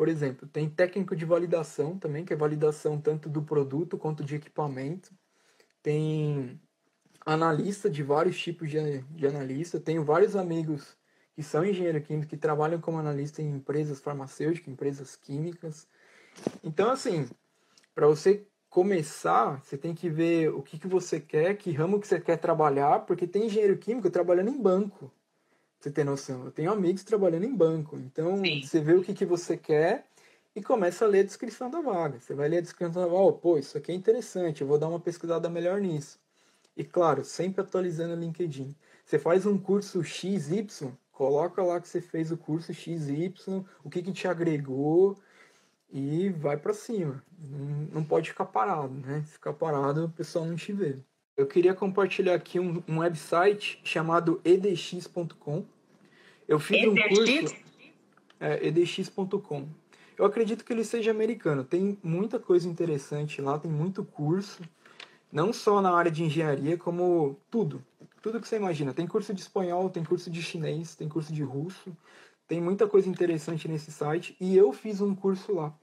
[0.00, 4.34] Por exemplo, tem técnico de validação também, que é validação tanto do produto quanto de
[4.34, 5.12] equipamento.
[5.82, 6.58] tem
[7.26, 9.78] analista de vários tipos de, de analista.
[9.78, 10.96] Tenho vários amigos
[11.34, 15.86] que são engenheiros químicos que trabalham como analista em empresas farmacêuticas, empresas químicas.
[16.64, 17.28] Então, assim,
[17.94, 22.08] para você começar, você tem que ver o que, que você quer, que ramo que
[22.08, 25.12] você quer trabalhar, porque tem engenheiro químico trabalhando em banco.
[25.80, 26.44] Você tem noção?
[26.44, 27.96] Eu tenho amigos trabalhando em banco.
[27.96, 28.62] Então, Sim.
[28.62, 30.06] você vê o que, que você quer
[30.54, 32.20] e começa a ler a descrição da vaga.
[32.20, 34.78] Você vai ler a descrição da vaga, oh, pô, isso aqui é interessante, eu vou
[34.78, 36.18] dar uma pesquisada melhor nisso.
[36.76, 38.76] E claro, sempre atualizando o LinkedIn.
[39.04, 43.32] Você faz um curso XY, coloca lá que você fez o curso XY,
[43.82, 45.18] o que, que te agregou
[45.90, 47.22] e vai para cima.
[47.92, 49.22] Não pode ficar parado, né?
[49.26, 50.98] Se ficar parado, o pessoal não te vê.
[51.40, 55.64] Eu queria compartilhar aqui um, um website chamado edx.com.
[56.46, 56.90] Eu fiz EDX?
[56.90, 57.56] um curso.
[58.38, 59.66] É, edx.com.
[60.18, 61.64] Eu acredito que ele seja americano.
[61.64, 64.62] Tem muita coisa interessante lá, tem muito curso.
[65.32, 67.82] Não só na área de engenharia, como tudo.
[68.20, 68.92] Tudo que você imagina.
[68.92, 71.96] Tem curso de espanhol, tem curso de chinês, tem curso de russo.
[72.46, 74.36] Tem muita coisa interessante nesse site.
[74.38, 75.74] E eu fiz um curso lá.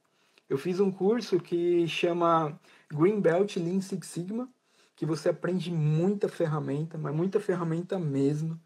[0.48, 2.60] Eu fiz um curso que chama
[2.93, 4.48] Green Belt Lean Six Sigma,
[4.97, 8.60] que você aprende muita ferramenta, mas muita ferramenta mesmo.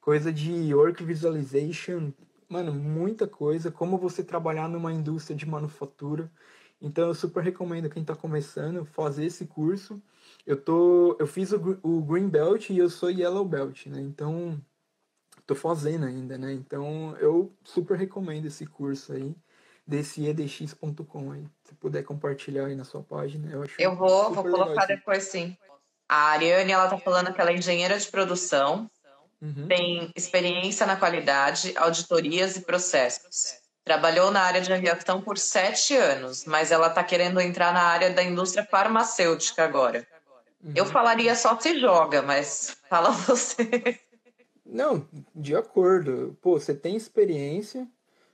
[0.00, 2.12] Coisa de work visualization,
[2.48, 3.70] mano, muita coisa.
[3.70, 6.30] Como você trabalhar numa indústria de manufatura.
[6.80, 10.02] Então eu super recomendo quem está começando fazer esse curso.
[10.44, 14.00] Eu tô, eu fiz o, o Green Belt e eu sou Yellow Belt, né?
[14.00, 14.60] Então
[15.46, 16.52] tô fazendo ainda, né?
[16.52, 19.36] Então eu super recomendo esse curso aí
[19.86, 21.46] desse edx.com aí.
[21.62, 23.80] Se puder compartilhar aí na sua página, eu acho.
[23.80, 25.56] Eu vou, vou colocar legal, depois sim.
[26.08, 28.88] A Ariane, ela tá falando que ela é engenheira de produção,
[29.42, 29.66] uhum.
[29.66, 33.54] tem experiência na qualidade, auditorias e processos.
[33.84, 38.10] Trabalhou na área de aviação por sete anos, mas ela está querendo entrar na área
[38.10, 40.06] da indústria farmacêutica agora.
[40.62, 40.72] Uhum.
[40.74, 44.00] Eu falaria só se joga, mas fala você.
[44.64, 46.36] Não, de acordo.
[46.40, 47.86] Pô, você tem experiência.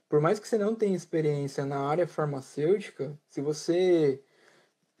[0.09, 4.21] Por mais que você não tenha experiência na área farmacêutica, se você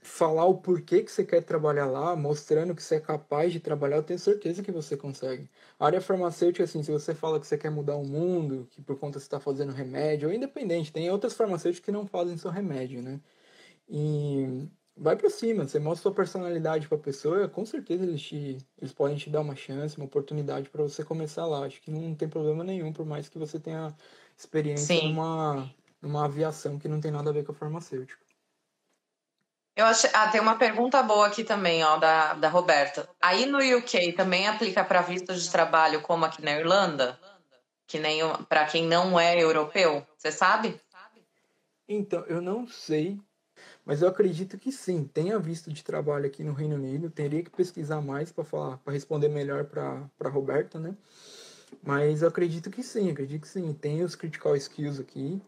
[0.09, 3.97] falar o porquê que você quer trabalhar lá, mostrando que você é capaz de trabalhar,
[3.97, 5.49] eu tenho certeza que você consegue.
[5.79, 8.97] A área farmacêutica, assim, se você fala que você quer mudar o mundo, que por
[8.99, 13.01] conta você está fazendo remédio, ou independente, tem outras farmacêuticas que não fazem seu remédio,
[13.01, 13.19] né?
[13.89, 18.57] E vai para cima, você mostra sua personalidade para a pessoa, com certeza eles, te,
[18.79, 21.65] eles podem te dar uma chance, uma oportunidade para você começar lá.
[21.65, 23.95] Acho que não tem problema nenhum, por mais que você tenha
[24.37, 28.22] experiência numa, numa aviação que não tem nada a ver com a farmacêutica.
[29.75, 30.09] Eu achei...
[30.13, 33.09] Ah, tem uma pergunta boa aqui também, ó, da, da Roberta.
[33.21, 37.19] Aí no UK também aplica para visto de trabalho como aqui na Irlanda?
[37.87, 40.05] Que nem para quem não é europeu?
[40.17, 40.79] Você sabe?
[41.87, 43.19] Então, eu não sei
[43.85, 47.49] mas eu acredito que sim, tenha visto de trabalho aqui no Reino Unido, teria que
[47.49, 50.95] pesquisar mais para falar, para responder melhor para Roberta, né?
[51.81, 55.41] Mas eu acredito que sim, acredito que sim, tem os critical skills aqui.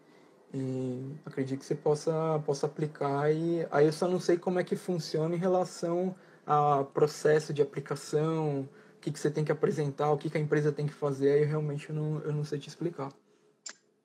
[0.54, 4.64] E acredito que você possa possa aplicar e aí eu só não sei como é
[4.64, 10.12] que funciona em relação a processo de aplicação, o que, que você tem que apresentar,
[10.12, 12.60] o que, que a empresa tem que fazer, aí realmente eu não, eu não sei
[12.60, 13.12] te explicar.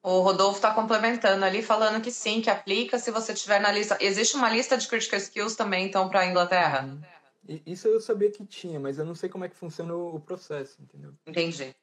[0.02, 3.98] O Rodolfo está complementando ali, falando que sim, que aplica se você tiver na lista.
[4.00, 6.86] Existe uma lista de critical skills também, então, para a Inglaterra?
[6.86, 7.60] Uhum.
[7.66, 10.80] Isso eu sabia que tinha, mas eu não sei como é que funciona o processo,
[10.80, 11.12] entendeu?
[11.26, 11.74] Entendi.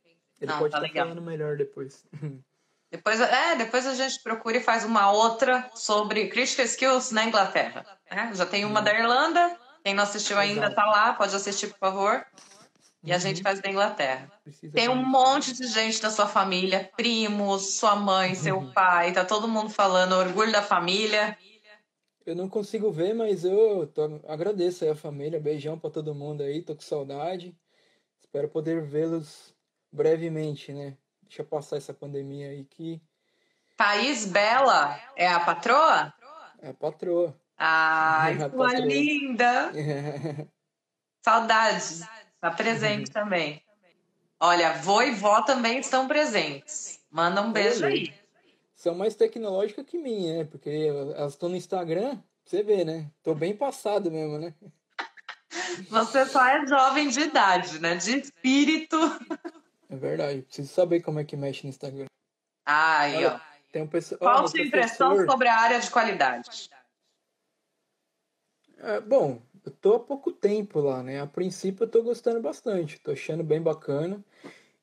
[0.41, 1.07] Ele pode tá estar legal.
[1.07, 2.05] falando melhor depois.
[2.89, 7.85] Depois, é, depois a gente procura e faz uma outra sobre critical skills na Inglaterra.
[8.09, 8.31] Né?
[8.33, 8.85] Já tem uma uhum.
[8.85, 9.59] da Irlanda.
[9.83, 12.25] Quem não assistiu ainda está lá, pode assistir, por favor.
[13.03, 13.43] E a gente uhum.
[13.43, 14.31] faz da Inglaterra.
[14.43, 18.71] Precisa Tem um monte de gente da sua família, primos, sua mãe, seu uhum.
[18.71, 21.37] pai, tá todo mundo falando orgulho da família.
[22.25, 26.43] Eu não consigo ver, mas eu tô, agradeço aí a família, beijão para todo mundo
[26.43, 27.55] aí, tô com saudade.
[28.19, 29.55] Espero poder vê-los
[29.91, 30.97] brevemente, né?
[31.27, 33.01] Deixa passar essa pandemia aí que.
[33.75, 36.13] Thaís Bela é a patroa?
[36.59, 37.39] É a patroa.
[37.57, 39.71] Ai, sua linda!
[41.21, 42.01] Saudades.
[42.35, 43.13] Está presente uhum.
[43.13, 43.61] também.
[44.39, 46.99] Olha, vô e vó também estão presentes.
[47.11, 48.13] Manda um beijo aí.
[48.75, 50.43] São mais tecnológicas que minha, né?
[50.45, 53.09] Porque elas estão no Instagram, você vê, né?
[53.23, 54.53] Tô bem passado mesmo, né?
[55.89, 57.95] Você só é jovem de idade, né?
[57.95, 58.97] De espírito.
[59.89, 60.41] É verdade.
[60.41, 62.05] Preciso saber como é que mexe no Instagram.
[62.65, 63.39] Ai, ó.
[63.71, 66.69] Tem um pessoal, Qual a sua impressão sobre a área de qualidade?
[68.77, 71.19] É, bom, eu tô há pouco tempo lá, né?
[71.21, 74.23] A princípio eu tô gostando bastante, tô achando bem bacana.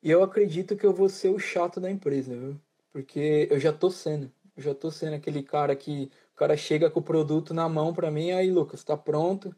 [0.03, 2.61] E eu acredito que eu vou ser o chato da empresa, viu?
[2.93, 4.31] Porque eu já tô sendo.
[4.57, 7.95] Eu já tô sendo aquele cara que o cara chega com o produto na mão
[7.95, 9.55] para mim, aí Lucas, tá pronto.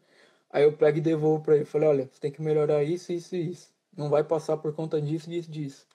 [0.49, 1.65] Aí eu pego e devolvo para ele.
[1.65, 3.76] Falei, olha, você tem que melhorar isso, isso e isso.
[3.97, 5.87] Não vai passar por conta disso, disso, disso.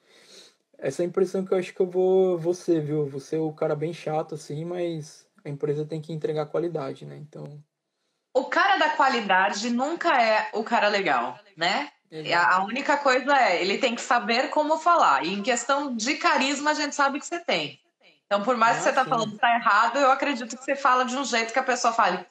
[0.77, 3.07] Essa é a impressão que eu acho que eu vou, vou ser, viu?
[3.07, 7.17] Você é o cara bem chato, assim, mas a empresa tem que entregar qualidade, né?
[7.17, 7.63] Então.
[8.35, 11.91] O cara da qualidade nunca é o cara legal, né?
[12.11, 12.55] Exato.
[12.57, 15.25] A única coisa é, ele tem que saber como falar.
[15.25, 17.81] E em questão de carisma, a gente sabe que você tem.
[18.27, 20.75] Então, por mais ah, que você tá falando que tá errado, eu acredito que você
[20.75, 22.25] fala de um jeito que a pessoa fale,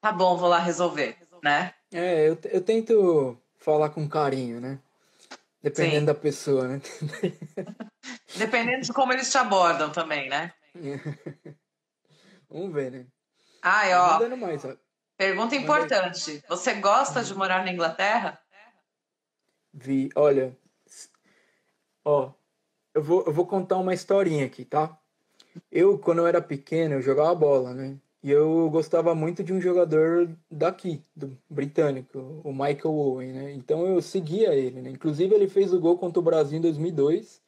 [0.00, 1.72] tá bom, vou lá resolver, né?
[1.92, 4.78] É, eu, eu tento falar com carinho, né?
[5.62, 6.04] Dependendo sim.
[6.04, 6.80] da pessoa, né?
[8.36, 10.52] Dependendo de como eles te abordam também, né?
[12.48, 13.06] Vamos ver, né?
[13.62, 14.36] Ai, ó.
[14.36, 14.76] Mais, ó.
[15.16, 16.42] Pergunta importante.
[16.48, 18.40] Você gosta de morar na Inglaterra?
[19.72, 20.56] Vi, olha.
[22.04, 22.32] Ó,
[22.94, 24.96] eu vou, eu vou contar uma historinha aqui, tá?
[25.70, 27.98] Eu, quando eu era pequeno, eu jogava bola, né?
[28.26, 33.52] E eu gostava muito de um jogador daqui, do britânico, o Michael Owen, né?
[33.52, 34.90] Então eu seguia ele, né?
[34.90, 37.40] Inclusive ele fez o gol contra o Brasil em 2002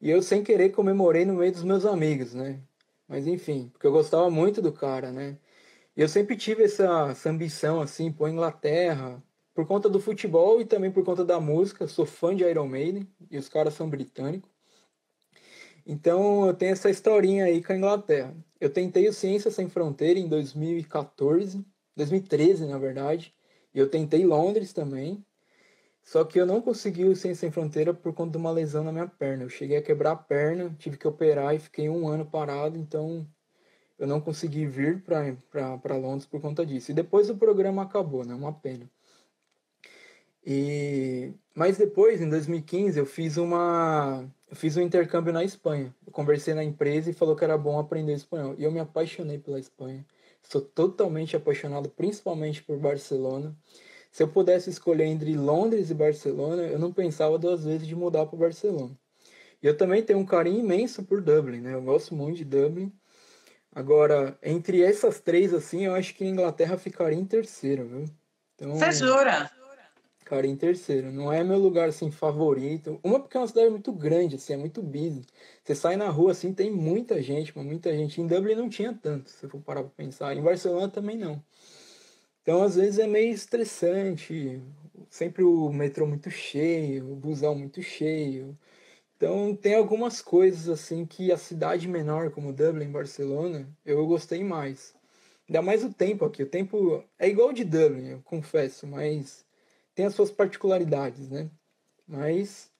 [0.00, 2.60] e eu sem querer comemorei no meio dos meus amigos, né?
[3.06, 5.38] Mas enfim, porque eu gostava muito do cara, né?
[5.96, 9.22] E eu sempre tive essa, essa ambição assim, por Inglaterra,
[9.54, 11.86] por conta do futebol e também por conta da música.
[11.86, 14.50] Sou fã de Iron Maiden e os caras são britânicos.
[15.86, 18.34] Então eu tenho essa historinha aí com a Inglaterra.
[18.60, 21.64] Eu tentei o Ciência Sem Fronteira em 2014,
[21.96, 23.34] 2013 na verdade,
[23.72, 25.24] e eu tentei Londres também.
[26.02, 28.90] Só que eu não consegui o Ciência Sem Fronteira por conta de uma lesão na
[28.90, 29.44] minha perna.
[29.44, 33.28] Eu cheguei a quebrar a perna, tive que operar e fiquei um ano parado, então
[33.98, 36.90] eu não consegui vir para Londres por conta disso.
[36.90, 38.34] E depois o programa acabou, né?
[38.34, 38.90] Uma pena.
[40.44, 45.94] E mas depois, em 2015, eu fiz uma eu fiz um intercâmbio na Espanha.
[46.06, 48.54] Eu conversei na empresa e falou que era bom aprender espanhol.
[48.56, 50.06] E eu me apaixonei pela Espanha.
[50.42, 53.54] Sou totalmente apaixonado, principalmente por Barcelona.
[54.10, 58.24] Se eu pudesse escolher entre Londres e Barcelona, eu não pensava duas vezes de mudar
[58.26, 58.96] para Barcelona.
[59.62, 61.74] E eu também tenho um carinho imenso por Dublin, né?
[61.74, 62.92] Eu gosto muito de Dublin.
[63.70, 68.04] Agora, entre essas três, assim, eu acho que Inglaterra ficaria em terceiro, viu?
[68.54, 69.50] Então, Você jura?
[70.28, 71.10] Cara, em terceiro.
[71.10, 73.00] Não é meu lugar, assim, favorito.
[73.02, 75.24] Uma porque é uma cidade muito grande, assim, é muito busy.
[75.64, 78.20] Você sai na rua, assim, tem muita gente, muita gente.
[78.20, 80.36] Em Dublin não tinha tanto, se for parar pra pensar.
[80.36, 81.42] Em Barcelona também não.
[82.42, 84.60] Então, às vezes, é meio estressante.
[85.08, 88.54] Sempre o metrô muito cheio, o busão muito cheio.
[89.16, 94.94] Então, tem algumas coisas, assim, que a cidade menor, como Dublin, Barcelona, eu gostei mais.
[95.48, 96.42] Ainda mais o tempo aqui.
[96.42, 99.47] O tempo é igual de Dublin, eu confesso, mas
[99.98, 101.50] tem as suas particularidades, né?
[102.06, 102.70] Mas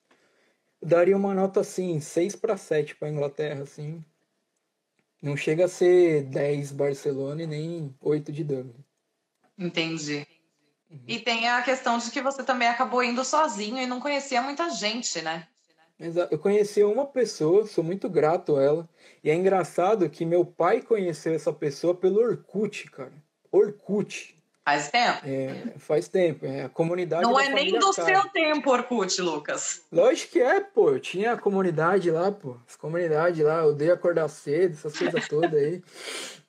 [0.81, 4.01] daria uma nota assim, 6 para 7 para Inglaterra, assim.
[5.21, 8.85] Não chega a ser 10 Barcelona e nem 8 de Dublin.
[9.57, 10.25] Entendi.
[10.89, 11.01] Uhum.
[11.05, 14.69] E tem a questão de que você também acabou indo sozinho e não conhecia muita
[14.69, 15.45] gente, né?
[16.31, 18.89] Eu conheci uma pessoa, sou muito grato a ela.
[19.21, 23.21] E é engraçado que meu pai conheceu essa pessoa pelo Orkut, cara.
[23.51, 24.38] Orkut.
[24.63, 25.19] Faz tempo?
[25.25, 26.45] É, faz tempo.
[26.45, 27.23] É a comunidade.
[27.23, 29.83] Não é nem do seu tempo, Orkut, Lucas.
[29.91, 30.91] Lógico que é, pô.
[30.91, 32.57] Eu tinha a comunidade lá, pô.
[32.67, 35.81] As comunidades lá, eu dei acordar cedo, essas coisas todas aí.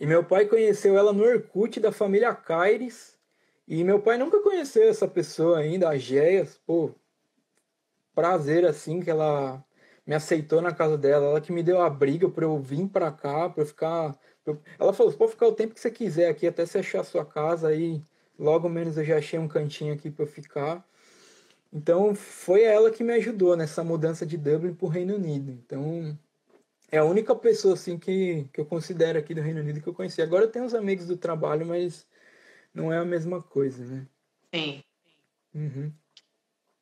[0.00, 3.16] E meu pai conheceu ela no Orkut da família Caires.
[3.68, 6.60] E meu pai nunca conheceu essa pessoa ainda, a Géias.
[6.66, 6.90] Pô,
[8.12, 9.64] prazer assim que ela
[10.04, 11.26] me aceitou na casa dela.
[11.26, 14.18] Ela que me deu a briga pra eu vir pra cá, pra eu ficar
[14.78, 17.24] ela falou: pode ficar o tempo que você quiser aqui, até você achar a sua
[17.24, 17.68] casa.
[17.68, 18.02] Aí,
[18.38, 20.86] logo menos, eu já achei um cantinho aqui para ficar.
[21.72, 25.52] Então, foi ela que me ajudou nessa mudança de Dublin para o Reino Unido.
[25.52, 26.18] Então,
[26.90, 29.94] é a única pessoa assim que, que eu considero aqui do Reino Unido que eu
[29.94, 30.20] conheci.
[30.20, 32.06] Agora eu tenho os amigos do trabalho, mas
[32.74, 34.06] não é a mesma coisa, né?
[34.54, 34.84] Sim.
[35.54, 35.92] Uhum.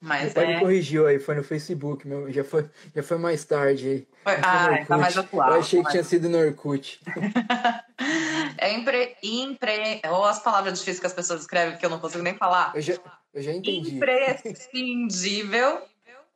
[0.00, 0.54] Mas pai é...
[0.54, 4.08] me corrigiu aí, foi no Facebook, meu, já, foi, já foi mais tarde aí.
[4.24, 5.52] Foi, ah, tá mais atual.
[5.52, 7.00] Eu achei que tinha sido no Orkut.
[8.56, 12.22] é impre, impre, ou as palavras difíceis que as pessoas escrevem que eu não consigo
[12.22, 12.72] nem falar.
[12.74, 12.94] Eu já,
[13.34, 13.96] eu já entendi.
[13.96, 15.82] Imprescindível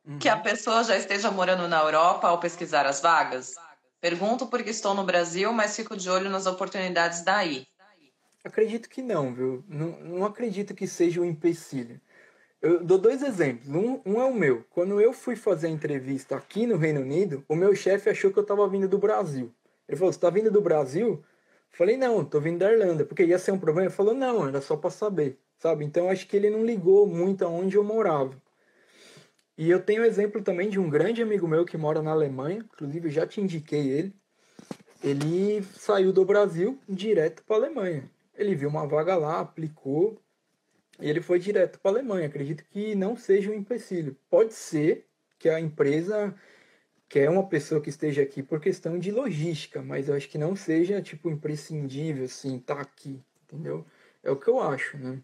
[0.05, 0.19] uhum.
[0.19, 3.55] que a pessoa já esteja morando na Europa ao pesquisar as vagas.
[3.99, 7.65] Pergunto porque estou no Brasil, mas fico de olho nas oportunidades daí.
[8.43, 9.65] Acredito que não, viu?
[9.67, 11.99] Não, não acredito que seja um empecilho.
[12.65, 13.69] Eu dou dois exemplos.
[13.69, 14.65] Um, um, é o meu.
[14.71, 18.39] Quando eu fui fazer a entrevista aqui no Reino Unido, o meu chefe achou que
[18.39, 19.53] eu estava vindo do Brasil.
[19.87, 21.09] Ele falou: Você está vindo do Brasil?
[21.09, 21.23] Eu
[21.69, 23.05] falei: Não, estou vindo da Irlanda.
[23.05, 23.87] Porque ia ser um problema.
[23.87, 25.37] Ele falou: Não, era só para saber.
[25.59, 25.85] Sabe?
[25.85, 28.35] Então acho que ele não ligou muito aonde eu morava.
[29.55, 32.65] E eu tenho exemplo também de um grande amigo meu que mora na Alemanha.
[32.73, 34.13] Inclusive, eu já te indiquei ele.
[35.03, 38.09] Ele saiu do Brasil direto para a Alemanha.
[38.35, 40.19] Ele viu uma vaga lá, aplicou
[40.99, 42.27] E ele foi direto para a Alemanha.
[42.27, 44.17] Acredito que não seja um empecilho.
[44.29, 46.33] Pode ser que a empresa
[47.07, 50.55] quer uma pessoa que esteja aqui por questão de logística, mas eu acho que não
[50.55, 53.85] seja tipo imprescindível assim, tá aqui, entendeu?
[54.23, 55.21] É o que eu acho, né?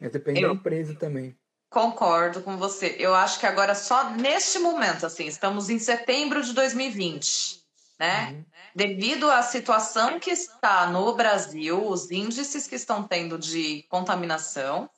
[0.00, 0.48] Mas depende eu...
[0.50, 1.36] da empresa também.
[1.68, 2.94] Concordo com você.
[3.00, 7.64] Eu acho que agora só neste momento, assim, estamos em setembro de 2020,
[7.98, 8.30] né?
[8.30, 8.44] Uhum.
[8.76, 14.88] Devido à situação que está no Brasil, os índices que estão tendo de contaminação,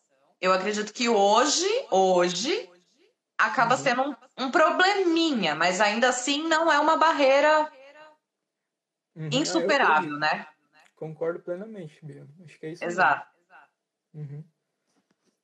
[0.40, 2.70] eu acredito que hoje, hoje,
[3.38, 3.82] acaba uhum.
[3.82, 7.70] sendo um, um, probleminha, mas ainda assim não é uma barreira
[9.14, 9.28] uhum.
[9.32, 10.46] insuperável, é, né?
[10.96, 12.26] Concordo plenamente, Bia.
[12.44, 12.84] Acho que é isso.
[12.84, 13.26] Exato.
[14.14, 14.42] Uhum.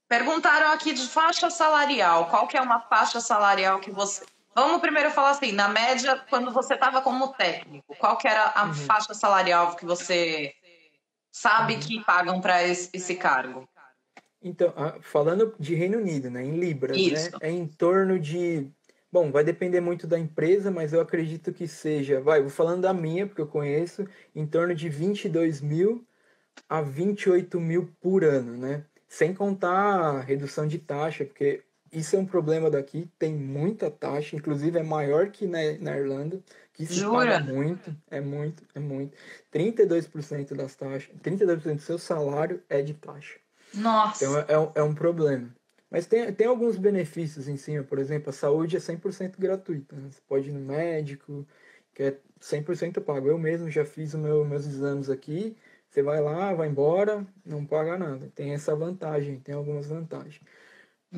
[0.08, 2.28] Perguntaram aqui de faixa salarial.
[2.28, 4.24] Qual que é uma faixa salarial que você.
[4.54, 8.64] Vamos primeiro falar assim, na média, quando você estava como técnico, qual que era a
[8.64, 8.74] uhum.
[8.74, 10.54] faixa salarial que você
[11.30, 11.80] sabe uhum.
[11.80, 13.66] que pagam para esse, esse, cargo?
[14.42, 14.72] Então,
[15.02, 17.32] falando de Reino Unido, né, em libras, né, Isso.
[17.32, 18.66] né, é em torno de,
[19.10, 22.92] bom, vai depender muito da empresa, mas eu acredito que seja, vai, vou falando da
[22.92, 26.04] minha, porque eu conheço, em torno de 22 mil
[26.68, 28.84] a 28 mil por ano, né?
[29.08, 31.62] Sem contar a redução de taxa, porque
[31.92, 36.42] isso é um problema daqui, tem muita taxa, inclusive é maior que na, na Irlanda,
[36.72, 37.38] que se Jura?
[37.38, 39.14] paga muito, é muito, é muito.
[39.52, 43.38] 32% das taxas, 32% do seu salário é de taxa.
[43.74, 44.24] Nossa!
[44.24, 45.48] Então é, é, é um problema.
[45.90, 49.94] Mas tem, tem alguns benefícios em cima, por exemplo, a saúde é 100% gratuita.
[49.94, 50.08] Né?
[50.10, 51.46] Você pode ir no médico,
[51.94, 53.28] que é 100% pago.
[53.28, 55.54] Eu mesmo já fiz os meu, meus exames aqui,
[55.88, 58.32] você vai lá, vai embora, não paga nada.
[58.34, 60.40] Tem essa vantagem, tem algumas vantagens.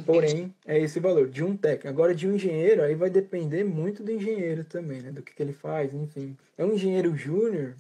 [0.05, 1.89] Porém, é esse valor de um técnico.
[1.89, 5.13] Agora, de um engenheiro, aí vai depender muito do engenheiro também, né?
[5.13, 6.37] Do que, que ele faz, enfim.
[6.59, 7.77] É um engenheiro júnior,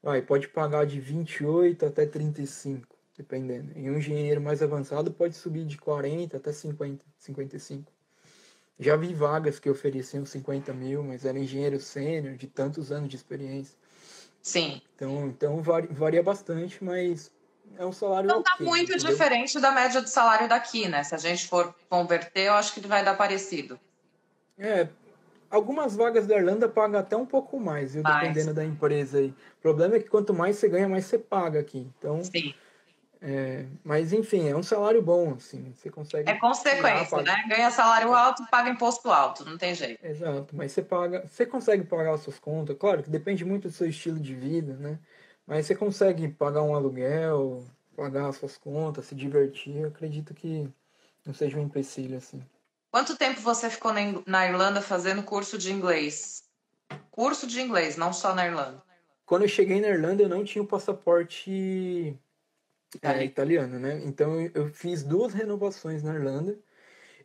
[0.00, 3.72] vai, pode pagar de 28 até 35, dependendo.
[3.76, 7.92] E um engenheiro mais avançado pode subir de 40 até 50, 55.
[8.78, 13.16] Já vi vagas que ofereciam 50 mil, mas era engenheiro sênior, de tantos anos de
[13.16, 13.76] experiência.
[14.42, 14.82] Sim.
[14.96, 17.30] Então, então varia, varia bastante, mas
[17.78, 18.28] é um salário.
[18.28, 19.10] Não está muito entendeu?
[19.10, 21.02] diferente da média de salário daqui, né?
[21.04, 23.78] Se a gente for converter, eu acho que vai dar parecido.
[24.58, 24.88] É,
[25.50, 28.02] algumas vagas da Irlanda pagam até um pouco mais, viu?
[28.02, 28.28] Mais.
[28.28, 29.28] Dependendo da empresa aí.
[29.28, 31.88] O problema é que quanto mais você ganha, mais você paga aqui.
[31.98, 32.54] Então, Sim.
[33.26, 36.30] É, mas enfim, é um salário bom, assim, você consegue.
[36.30, 37.44] É consequência, tirar, né?
[37.48, 40.04] Ganha salário alto, paga imposto alto, não tem jeito.
[40.04, 43.72] Exato, mas você paga, você consegue pagar as suas contas, claro que depende muito do
[43.72, 44.98] seu estilo de vida, né?
[45.46, 47.64] Mas você consegue pagar um aluguel,
[47.96, 50.68] pagar as suas contas, se divertir, eu acredito que
[51.24, 52.42] não seja um empecilho assim.
[52.90, 53.94] Quanto tempo você ficou
[54.26, 56.44] na Irlanda fazendo curso de inglês?
[57.10, 58.82] Curso de inglês, não só na Irlanda.
[59.24, 62.14] Quando eu cheguei na Irlanda, eu não tinha o passaporte
[63.02, 64.00] é, italiano, né?
[64.04, 66.58] Então eu fiz duas renovações na Irlanda.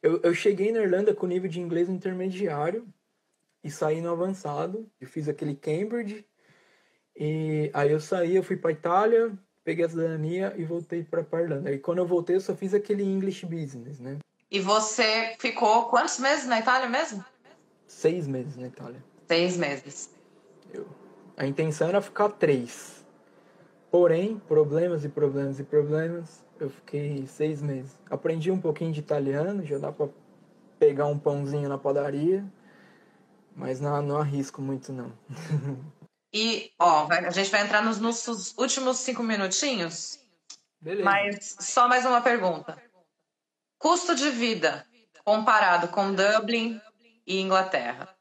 [0.01, 2.87] Eu, eu cheguei na Irlanda com nível de inglês intermediário
[3.63, 4.89] e saí no avançado.
[4.99, 6.25] Eu fiz aquele Cambridge.
[7.15, 11.41] E aí eu saí, eu fui para Itália, peguei a cidadania e voltei para a
[11.41, 11.71] Irlanda.
[11.71, 14.17] E quando eu voltei, eu só fiz aquele English Business, né?
[14.49, 17.23] E você ficou quantos meses na Itália mesmo?
[17.85, 19.03] Seis meses na Itália.
[19.27, 20.09] Seis meses.
[20.73, 20.87] Eu.
[21.37, 22.98] A intenção era ficar três.
[23.91, 27.97] Porém, problemas e problemas e problemas, eu fiquei seis meses.
[28.09, 30.09] Aprendi um pouquinho de italiano, já dá para
[30.77, 32.45] pegar um pãozinho na padaria,
[33.55, 35.11] mas não, não arrisco muito não.
[36.31, 40.19] E, ó, a gente vai entrar nos nossos últimos cinco minutinhos.
[40.79, 41.03] Beleza.
[41.03, 42.77] Mas só mais uma pergunta.
[43.79, 44.85] Custo de vida
[45.25, 46.79] comparado com Dublin
[47.25, 48.15] e Inglaterra.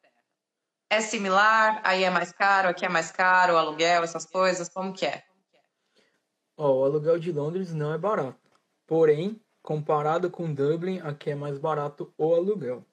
[0.90, 1.82] É similar?
[1.84, 5.27] Aí é mais caro, aqui é mais caro, aluguel, essas coisas, como que é?
[6.58, 8.36] Ó, o aluguel de Londres não é barato.
[8.84, 12.84] Porém, comparado com Dublin, aqui é mais barato o aluguel.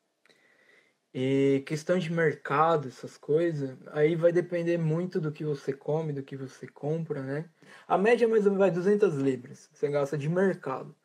[1.12, 6.22] E questão de mercado, essas coisas, aí vai depender muito do que você come, do
[6.22, 7.50] que você compra, né?
[7.88, 10.96] A média mais ou menos vai 200 libras, você gasta de mercado.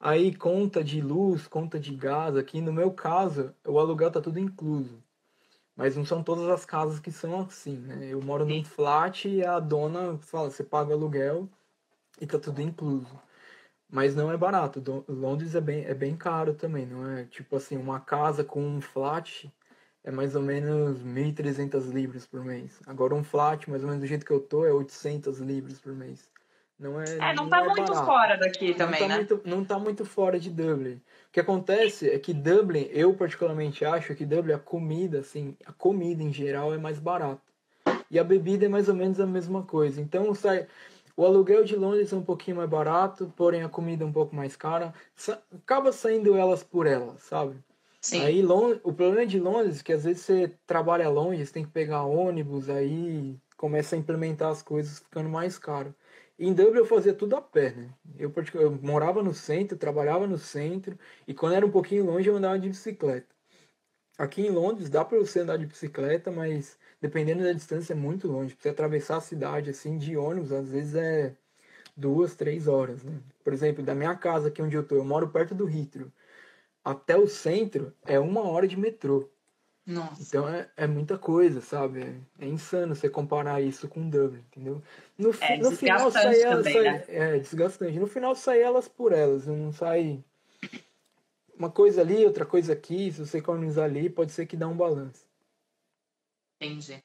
[0.00, 4.40] Aí conta de luz, conta de gás, aqui no meu caso, o aluguel tá tudo
[4.40, 5.00] incluso.
[5.76, 8.08] Mas não são todas as casas que são assim, né?
[8.10, 11.48] Eu moro num flat e a dona fala, você paga o aluguel,
[12.22, 13.20] e tá tudo incluso.
[13.90, 14.82] Mas não é barato.
[15.08, 17.24] Londres é bem, é bem caro também, não é?
[17.24, 19.52] Tipo assim, uma casa com um flat
[20.04, 22.80] é mais ou menos 1.300 libras por mês.
[22.86, 25.92] Agora um flat, mais ou menos do jeito que eu tô, é 800 libras por
[25.92, 26.30] mês.
[26.78, 28.06] Não é, é não, não tá é muito barato.
[28.06, 29.16] fora daqui também, não tá né?
[29.16, 30.94] Muito, não tá muito fora de Dublin.
[30.94, 35.72] O que acontece é que Dublin, eu particularmente acho que Dublin, a comida, assim, a
[35.72, 37.42] comida em geral é mais barata.
[38.10, 40.00] E a bebida é mais ou menos a mesma coisa.
[40.00, 40.66] Então, sai,
[41.16, 44.34] o aluguel de Londres é um pouquinho mais barato, porém a comida é um pouco
[44.34, 44.94] mais cara.
[45.54, 47.56] Acaba saindo elas por elas, sabe?
[48.00, 48.20] Sim.
[48.22, 51.70] Aí o problema de Londres é que às vezes você trabalha longe, você tem que
[51.70, 55.94] pegar ônibus, aí começa a implementar as coisas ficando mais caro.
[56.36, 57.90] Em Dublin eu fazia tudo a pé, né?
[58.18, 60.98] Eu, eu morava no centro, trabalhava no centro,
[61.28, 63.32] e quando era um pouquinho longe eu andava de bicicleta.
[64.18, 68.26] Aqui em Londres dá para você andar de bicicleta, mas dependendo da distância é muito
[68.26, 68.54] longe.
[68.54, 71.34] Pra você atravessar a cidade assim de ônibus, às vezes é
[71.94, 73.20] duas, três horas, né?
[73.44, 76.10] Por exemplo, da minha casa aqui onde eu tô, eu moro perto do Ritro
[76.84, 79.28] até o centro é uma hora de metrô.
[79.86, 80.22] Nossa.
[80.22, 82.02] Então é, é muita coisa, sabe?
[82.02, 84.82] É, é insano você comparar isso com Dublin, entendeu?
[85.18, 86.64] No, é no final sai elas.
[86.64, 87.04] Também, sai, né?
[87.08, 87.98] É desgastante.
[87.98, 90.22] No final sai elas por elas, não sai
[91.56, 93.10] uma coisa ali, outra coisa aqui.
[93.10, 95.26] Se você economizar ali, pode ser que dá um balanço.
[96.64, 97.02] Entendi.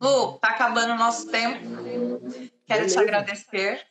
[0.00, 1.60] Lu, tá acabando o nosso tempo.
[2.66, 3.86] Quero te agradecer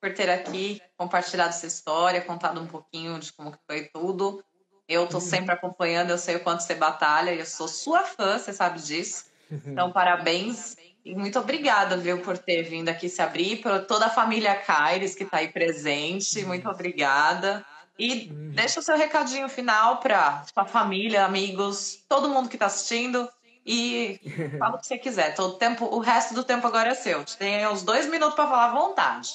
[0.00, 4.44] por ter aqui compartilhado essa história, contado um pouquinho de como foi tudo.
[4.86, 8.52] Eu tô sempre acompanhando, eu sei o quanto você batalha, eu sou sua fã, você
[8.52, 9.24] sabe disso.
[9.50, 14.10] Então, parabéns e muito obrigada, viu, por ter vindo aqui se abrir, por toda a
[14.10, 17.64] família Caires que está aí presente, muito obrigada.
[17.98, 23.28] E deixa o seu recadinho final para sua família, amigos, todo mundo que está assistindo.
[23.64, 24.20] E
[24.58, 25.34] fala o que você quiser.
[25.34, 27.24] Todo tempo, o resto do tempo agora é seu.
[27.24, 29.30] Te tem uns dois minutos para falar à vontade.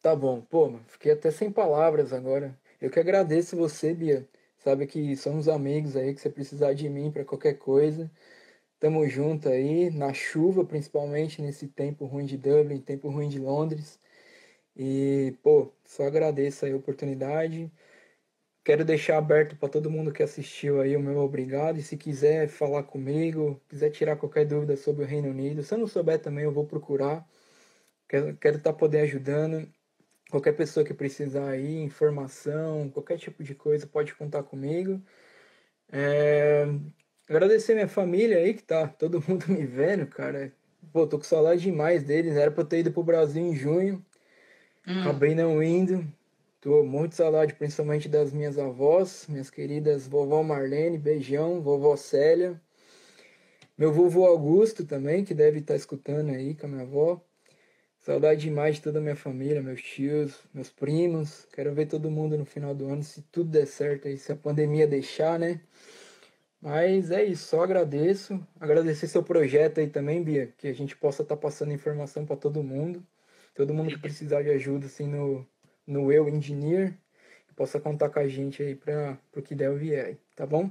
[0.00, 0.40] Tá bom.
[0.40, 2.58] Pô, fiquei até sem palavras agora.
[2.80, 4.28] Eu que agradeço você, Bia.
[4.58, 8.10] Sabe que somos amigos aí, que você precisar de mim para qualquer coisa.
[8.80, 14.00] Tamo junto aí, na chuva, principalmente nesse tempo ruim de Dublin, tempo ruim de Londres.
[14.76, 17.70] E, pô, só agradeço aí a oportunidade.
[18.64, 21.78] Quero deixar aberto para todo mundo que assistiu aí o meu obrigado.
[21.78, 25.78] E se quiser falar comigo, quiser tirar qualquer dúvida sobre o Reino Unido, se eu
[25.78, 27.26] não souber também, eu vou procurar.
[28.08, 29.68] Quero estar tá poder ajudando.
[30.30, 35.02] Qualquer pessoa que precisar aí, informação, qualquer tipo de coisa, pode contar comigo.
[35.90, 36.66] É...
[37.28, 40.52] Agradecer minha família aí, que tá todo mundo me vendo, cara.
[40.92, 42.36] Pô, tô com saudade demais deles.
[42.36, 44.04] Era pra eu ter ido pro Brasil em junho.
[44.86, 45.00] Hum.
[45.00, 46.06] Acabei não indo.
[46.62, 52.62] Tô muito saudade, principalmente das minhas avós, minhas queridas vovó Marlene, beijão, vovó Célia.
[53.76, 57.20] Meu vovô Augusto também, que deve estar tá escutando aí com a minha avó.
[57.98, 61.48] Saudade demais de toda a minha família, meus tios, meus primos.
[61.52, 64.36] Quero ver todo mundo no final do ano, se tudo der certo aí, se a
[64.36, 65.60] pandemia deixar, né?
[66.60, 68.40] Mas é isso, só agradeço.
[68.60, 72.36] Agradecer seu projeto aí também, Bia, que a gente possa estar tá passando informação para
[72.36, 73.04] todo mundo.
[73.52, 75.44] Todo mundo que precisar de ajuda, assim, no,
[75.86, 76.98] no Eu Engineer,
[77.62, 80.70] possa contar com a gente aí para o que der o vier, tá bom?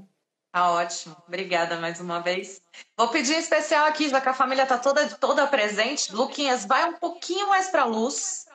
[0.51, 1.15] Tá ótimo.
[1.25, 2.61] Obrigada mais uma vez.
[2.97, 6.13] Vou pedir especial aqui, já que a família tá toda, toda presente.
[6.13, 8.45] Luquinhas, vai um pouquinho mais pra luz.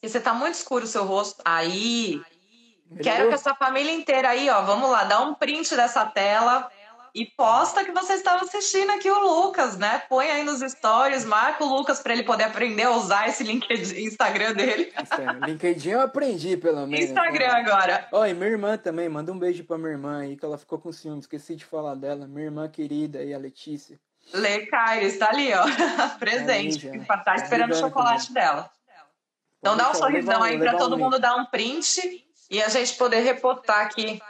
[0.00, 1.42] Que você tá muito escuro o seu rosto.
[1.44, 2.22] Aí.
[3.02, 4.62] Quero que essa família inteira aí, ó.
[4.62, 6.70] Vamos lá, dá um print dessa tela
[7.14, 10.02] e posta que você estava assistindo aqui o Lucas, né?
[10.08, 14.04] Põe aí nos stories, marca o Lucas para ele poder aprender a usar esse LinkedIn,
[14.04, 14.92] Instagram dele.
[15.46, 17.06] LinkedIn eu aprendi, pelo menos.
[17.06, 17.60] Instagram né?
[17.60, 18.08] agora.
[18.12, 20.78] Ó, e minha irmã também, manda um beijo pra minha irmã aí, que ela ficou
[20.78, 22.26] com ciúme, esqueci de falar dela.
[22.26, 24.00] Minha irmã querida aí, a Letícia.
[24.32, 25.64] Lê Caires, tá ali, ó,
[26.18, 26.88] presente.
[26.88, 28.42] É, tá, tá esperando o chocolate também.
[28.42, 28.70] dela.
[29.58, 33.20] Então dá um sorrisão aí para todo mundo dar um print e a gente poder
[33.20, 34.20] reportar aqui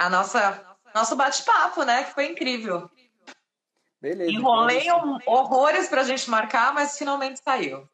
[0.00, 2.04] a nossa nosso bate-papo, né?
[2.04, 2.90] Que foi incrível.
[4.00, 4.32] Beleza.
[4.32, 4.86] Enrolei
[5.26, 7.86] horrores pra gente marcar, mas finalmente saiu.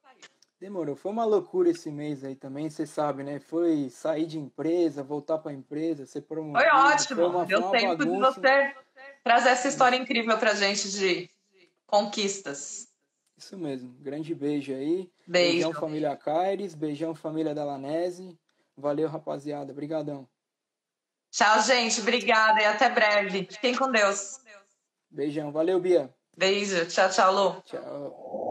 [0.59, 0.95] Demorou.
[0.95, 3.41] Foi uma loucura esse mês aí também, você sabe, né?
[3.41, 6.61] Foi sair de empresa, voltar pra empresa, ser promovido.
[6.61, 7.21] Foi ótimo.
[7.21, 8.33] Foi uma, Deu foi tempo bagunça.
[8.33, 8.75] de você
[9.23, 11.29] trazer essa história incrível pra gente de
[11.87, 12.89] conquistas.
[13.37, 13.93] Isso mesmo.
[14.01, 15.11] Grande beijo aí.
[15.27, 15.53] Beijo.
[15.53, 18.39] Beijão família Caires, beijão família Dalanese.
[18.77, 19.73] Valeu, rapaziada.
[19.73, 20.27] Obrigadão.
[21.37, 22.01] Tchau, gente.
[22.01, 23.47] Obrigada e até breve.
[23.51, 24.41] Fiquem com Deus.
[25.11, 25.53] Beijão.
[25.53, 26.11] Valeu, Bia.
[26.35, 26.87] Beijo.
[26.87, 27.63] Tchau, tchau, Lu.
[27.67, 28.46] Tchau.